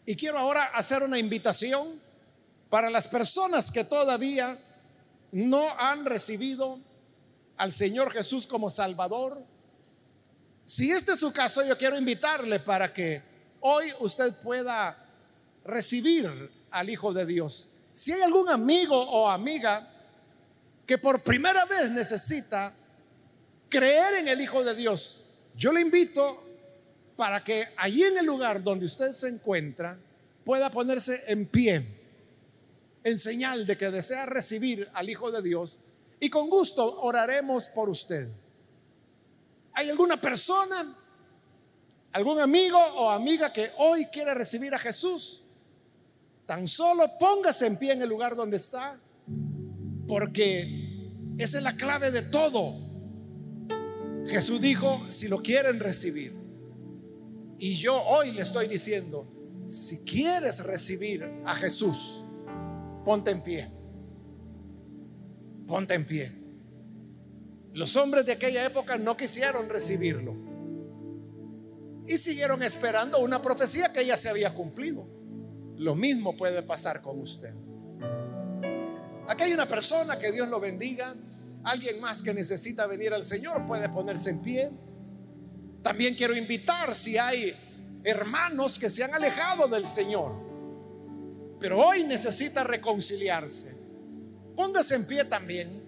y 0.07 0.17
quiero 0.17 0.39
ahora 0.39 0.65
hacer 0.75 1.03
una 1.03 1.19
invitación 1.19 2.02
para 2.73 2.89
las 2.89 3.07
personas 3.07 3.71
que 3.71 3.85
todavía 3.85 4.59
no 5.31 5.79
han 5.79 6.07
recibido 6.07 6.81
al 7.59 7.71
Señor 7.71 8.11
Jesús 8.11 8.47
como 8.47 8.71
Salvador. 8.71 9.45
Si 10.65 10.91
este 10.91 11.13
es 11.13 11.19
su 11.19 11.35
caso, 11.35 11.63
yo 11.67 11.77
quiero 11.77 11.99
invitarle 11.99 12.61
para 12.61 12.91
que 12.91 13.21
hoy 13.61 13.93
usted 14.01 14.35
pueda 14.43 14.97
recibir 15.67 16.51
al 16.71 16.89
Hijo 16.89 17.13
de 17.13 17.27
Dios. 17.27 17.69
Si 17.93 18.11
hay 18.11 18.23
algún 18.23 18.49
amigo 18.49 18.99
o 18.99 19.29
amiga 19.29 19.87
que 20.87 20.97
por 20.97 21.23
primera 21.23 21.67
vez 21.67 21.91
necesita 21.91 22.75
creer 23.69 24.15
en 24.15 24.29
el 24.29 24.41
Hijo 24.41 24.65
de 24.65 24.75
Dios, 24.75 25.27
yo 25.55 25.75
le 25.75 25.83
invito 25.83 26.43
para 27.17 27.45
que 27.45 27.69
allí 27.77 28.03
en 28.03 28.17
el 28.17 28.25
lugar 28.25 28.63
donde 28.63 28.87
usted 28.87 29.13
se 29.13 29.29
encuentra 29.29 29.99
pueda 30.43 30.71
ponerse 30.71 31.23
en 31.27 31.45
pie 31.45 32.02
en 33.05 33.19
señal 33.19 33.67
de 33.67 33.77
que 33.77 33.91
desea 33.91 34.27
recibir 34.27 34.89
al 34.95 35.11
Hijo 35.11 35.31
de 35.31 35.43
Dios 35.43 35.79
y 36.21 36.31
con 36.31 36.49
gusto 36.49 37.01
oraremos 37.03 37.69
por 37.69 37.89
usted. 37.89 38.29
¿Hay 39.73 39.91
alguna 39.91 40.21
persona, 40.21 40.97
algún 42.13 42.39
amigo 42.39 42.79
o 42.79 43.11
amiga 43.11 43.53
que 43.53 43.73
hoy 43.79 44.07
quiere 44.07 44.35
recibir 44.35 44.75
a 44.75 44.79
Jesús? 44.79 45.43
Tan 46.47 46.67
solo 46.67 47.11
póngase 47.19 47.67
en 47.67 47.77
pie 47.77 47.93
en 47.93 48.03
el 48.03 48.09
lugar 48.09 48.37
donde 48.37 48.57
está, 48.57 49.01
porque 50.07 51.09
esa 51.39 51.59
es 51.59 51.65
la 51.65 51.75
clave 51.75 52.11
de 52.11 52.23
todo. 52.23 52.75
Jesús 54.27 54.61
dijo, 54.61 55.05
si 55.09 55.29
lo 55.29 55.43
quieren 55.43 55.81
recibir. 55.81 56.33
Y 57.59 57.75
yo 57.75 58.01
hoy 58.01 58.33
le 58.33 58.43
estoy 58.43 58.69
diciendo, 58.69 59.27
si 59.69 60.05
quieres 60.05 60.63
recibir 60.63 61.25
a 61.45 61.55
Jesús, 61.55 62.22
ponte 63.05 63.31
en 63.31 63.43
pie. 63.43 63.71
Ponte 65.67 65.95
en 65.95 66.07
pie. 66.07 66.33
Los 67.73 67.97
hombres 67.97 68.27
de 68.27 68.33
aquella 68.33 68.67
época 68.67 68.99
no 68.99 69.17
quisieron 69.17 69.69
recibirlo. 69.69 70.35
Y 72.07 72.19
siguieron 72.19 72.63
esperando 72.63 73.19
una 73.21 73.41
profecía 73.41 73.93
que 73.93 74.05
ya 74.05 74.17
se 74.17 74.29
había 74.29 74.53
cumplido. 74.53 75.07
Lo 75.77 75.95
mismo 75.95 76.37
puede 76.37 76.63
pasar 76.63 77.01
con 77.01 77.19
usted. 77.21 77.55
Aquí 79.29 79.45
hay 79.45 79.53
una 79.53 79.67
persona 79.67 80.19
que 80.19 80.31
Dios 80.33 80.49
lo 80.51 80.61
bendiga. 80.61 81.15
Alguien 81.65 82.01
más 82.01 82.23
que 82.23 82.35
necesita 82.35 82.87
venir 82.87 83.15
al 83.15 83.25
Señor 83.25 83.65
puede 83.67 83.89
ponerse 83.89 84.31
en 84.31 84.43
pie. 84.43 84.71
También 85.83 86.15
quiero 86.15 86.37
invitar 86.37 86.95
si 86.95 87.17
hay 87.19 87.55
hermanos 88.05 88.79
que 88.79 88.91
se 88.91 89.05
han 89.05 89.15
alejado 89.15 89.69
del 89.69 89.87
Señor, 89.87 90.33
pero 91.63 91.79
hoy 91.79 92.03
necesita 92.03 92.65
reconciliarse. 92.65 93.77
Póngase 94.57 94.97
en 94.97 95.07
pie 95.07 95.25
también 95.25 95.81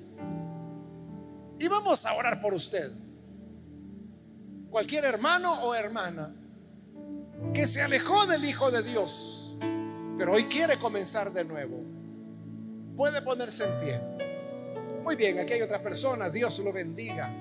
y 1.59 1.67
vamos 1.67 2.07
a 2.07 2.15
orar 2.15 2.41
por 2.41 2.55
usted. 2.55 2.93
Cualquier 4.71 5.05
hermano 5.05 5.65
o 5.65 5.75
hermana 5.75 6.33
que 7.53 7.67
se 7.67 7.83
alejó 7.83 8.25
del 8.27 8.45
Hijo 8.45 8.71
de 8.71 8.85
Dios, 8.85 9.59
pero 10.17 10.35
hoy 10.35 10.45
quiere 10.45 10.77
comenzar 10.77 11.33
de 11.33 11.45
nuevo, 11.45 11.83
puede 12.97 13.21
ponerse 13.21 13.65
en 13.65 13.81
pie. 13.81 14.01
Muy 15.03 15.17
bien, 15.17 15.41
aquí 15.41 15.55
hay 15.55 15.63
otra 15.63 15.83
persona, 15.83 16.31
Dios 16.31 16.61
lo 16.61 16.73
bendiga. 16.73 17.35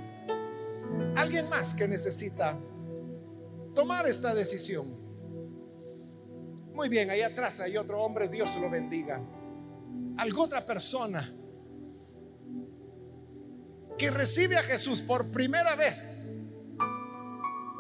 Alguien 1.15 1.47
más 1.49 1.75
que 1.75 1.87
necesita 1.87 2.57
tomar 3.75 4.07
esta 4.07 4.33
decisión. 4.33 5.02
Muy 6.73 6.89
bien, 6.89 7.09
ahí 7.11 7.21
atrás 7.21 7.59
hay 7.59 7.77
otro 7.77 8.01
hombre, 8.01 8.27
Dios 8.27 8.55
lo 8.57 8.69
bendiga. 8.69 9.21
Algo 10.17 10.43
otra 10.43 10.65
persona 10.65 11.31
que 13.97 14.09
recibe 14.09 14.57
a 14.57 14.63
Jesús 14.63 15.01
por 15.01 15.31
primera 15.31 15.75
vez 15.75 16.35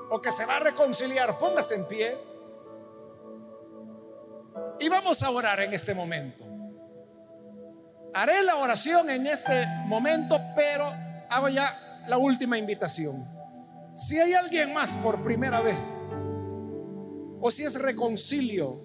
o 0.09 0.21
que 0.21 0.31
se 0.31 0.45
va 0.45 0.57
a 0.57 0.59
reconciliar, 0.59 1.37
póngase 1.39 1.75
en 1.75 1.87
pie. 1.87 2.17
Y 4.79 4.89
vamos 4.89 5.23
a 5.23 5.31
orar 5.31 5.59
en 5.61 5.73
este 5.73 5.95
momento. 5.95 6.45
Haré 8.13 8.43
la 8.43 8.57
oración 8.57 9.09
en 9.09 9.25
este 9.25 9.65
momento, 9.87 10.39
pero 10.55 10.85
hago 11.29 11.49
ya 11.49 12.03
la 12.07 12.19
última 12.19 12.59
invitación. 12.59 13.27
Si 13.95 14.19
hay 14.19 14.33
alguien 14.33 14.71
más 14.71 14.99
por 14.99 15.23
primera 15.23 15.61
vez, 15.61 16.23
o 17.41 17.49
si 17.49 17.63
es 17.63 17.81
reconcilio, 17.81 18.82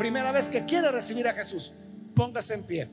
primera 0.00 0.32
vez 0.32 0.48
que 0.48 0.64
quiere 0.64 0.90
recibir 0.90 1.28
a 1.28 1.34
Jesús, 1.34 1.72
póngase 2.16 2.54
en 2.54 2.66
pie. 2.66 2.88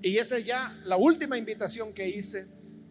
Y 0.00 0.16
esta 0.16 0.38
es 0.38 0.46
ya 0.46 0.74
la 0.86 0.96
última 0.96 1.36
invitación 1.36 1.92
que 1.92 2.08
hice 2.08 2.46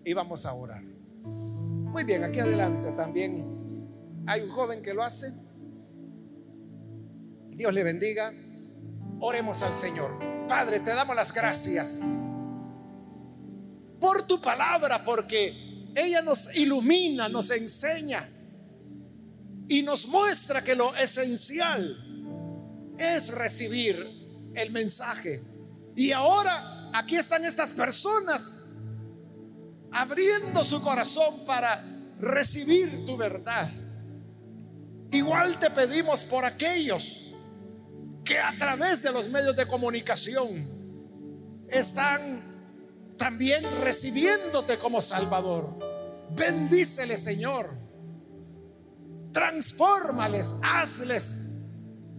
y 0.05 0.13
vamos 0.13 0.45
a 0.45 0.53
orar. 0.53 0.83
Muy 0.83 2.03
bien, 2.03 2.23
aquí 2.23 2.39
adelante 2.39 2.91
también 2.91 4.23
hay 4.27 4.41
un 4.41 4.49
joven 4.51 4.83
que 4.83 4.93
lo 4.93 5.01
hace. 5.01 5.33
Dios 7.49 7.73
le 7.73 7.81
bendiga. 7.81 8.31
Oremos 9.19 9.63
al 9.63 9.73
Señor. 9.73 10.19
Padre, 10.47 10.79
te 10.79 10.91
damos 10.91 11.15
las 11.15 11.33
gracias 11.33 12.21
por 13.99 14.27
tu 14.27 14.39
palabra, 14.39 15.03
porque 15.03 15.89
ella 15.95 16.21
nos 16.21 16.55
ilumina, 16.55 17.27
nos 17.27 17.49
enseña 17.49 18.29
y 19.67 19.81
nos 19.81 20.05
muestra 20.05 20.63
que 20.63 20.75
lo 20.75 20.95
esencial 20.95 22.12
es 22.97 23.33
recibir 23.33 24.23
el 24.55 24.71
mensaje. 24.71 25.41
Y 25.95 26.11
ahora 26.11 26.89
aquí 26.93 27.15
están 27.15 27.45
estas 27.45 27.73
personas 27.73 28.69
abriendo 29.91 30.63
su 30.63 30.81
corazón 30.81 31.45
para 31.45 31.83
recibir 32.19 33.05
tu 33.05 33.17
verdad. 33.17 33.69
Igual 35.11 35.59
te 35.59 35.69
pedimos 35.69 36.25
por 36.25 36.45
aquellos 36.45 37.33
que 38.23 38.39
a 38.39 38.57
través 38.57 39.03
de 39.03 39.11
los 39.11 39.29
medios 39.29 39.55
de 39.55 39.67
comunicación 39.67 41.67
están 41.69 43.15
también 43.17 43.63
recibiéndote 43.81 44.79
como 44.79 45.01
Salvador. 45.01 45.77
Bendícele, 46.35 47.17
Señor. 47.17 47.69
Transfórmales, 49.31 50.55
hazles 50.63 51.52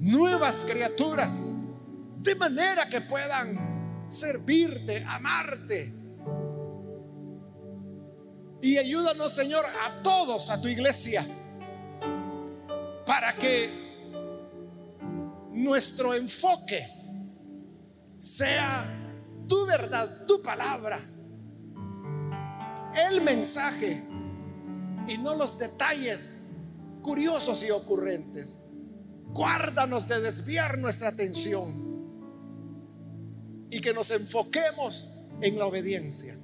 nuevas 0.05 0.65
criaturas, 0.65 1.57
de 2.19 2.35
manera 2.35 2.89
que 2.89 3.01
puedan 3.01 4.07
servirte, 4.09 5.03
amarte. 5.09 5.95
Y 8.61 8.79
ayúdanos, 8.79 9.33
Señor, 9.33 9.65
a 9.67 10.03
todos, 10.03 10.51
a 10.51 10.61
tu 10.61 10.69
iglesia, 10.69 11.27
para 13.07 13.35
que 13.37 13.71
nuestro 15.53 16.15
enfoque 16.15 16.87
sea 18.19 18.87
tu 19.49 19.67
verdad, 19.67 20.27
tu 20.27 20.43
palabra 20.43 21.01
el 23.09 23.23
mensaje 23.23 24.05
y 25.09 25.19
no 25.19 25.35
los 25.35 25.59
detalles 25.59 26.49
curiosos 27.03 27.63
y 27.65 27.71
ocurrentes. 27.71 28.64
Guárdanos 29.35 30.07
de 30.07 30.21
desviar 30.21 30.79
nuestra 30.79 31.09
atención 31.09 31.85
y 33.69 33.81
que 33.81 33.93
nos 33.93 34.13
enfoquemos 34.13 35.27
en 35.41 35.59
la 35.59 35.67
obediencia. 35.67 36.37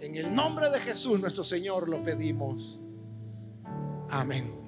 En 0.00 0.14
el 0.14 0.34
nombre 0.34 0.70
de 0.70 0.80
Jesús 0.80 1.20
nuestro 1.20 1.44
Señor 1.44 1.90
lo 1.90 2.02
pedimos. 2.02 2.80
Amén. 4.08 4.61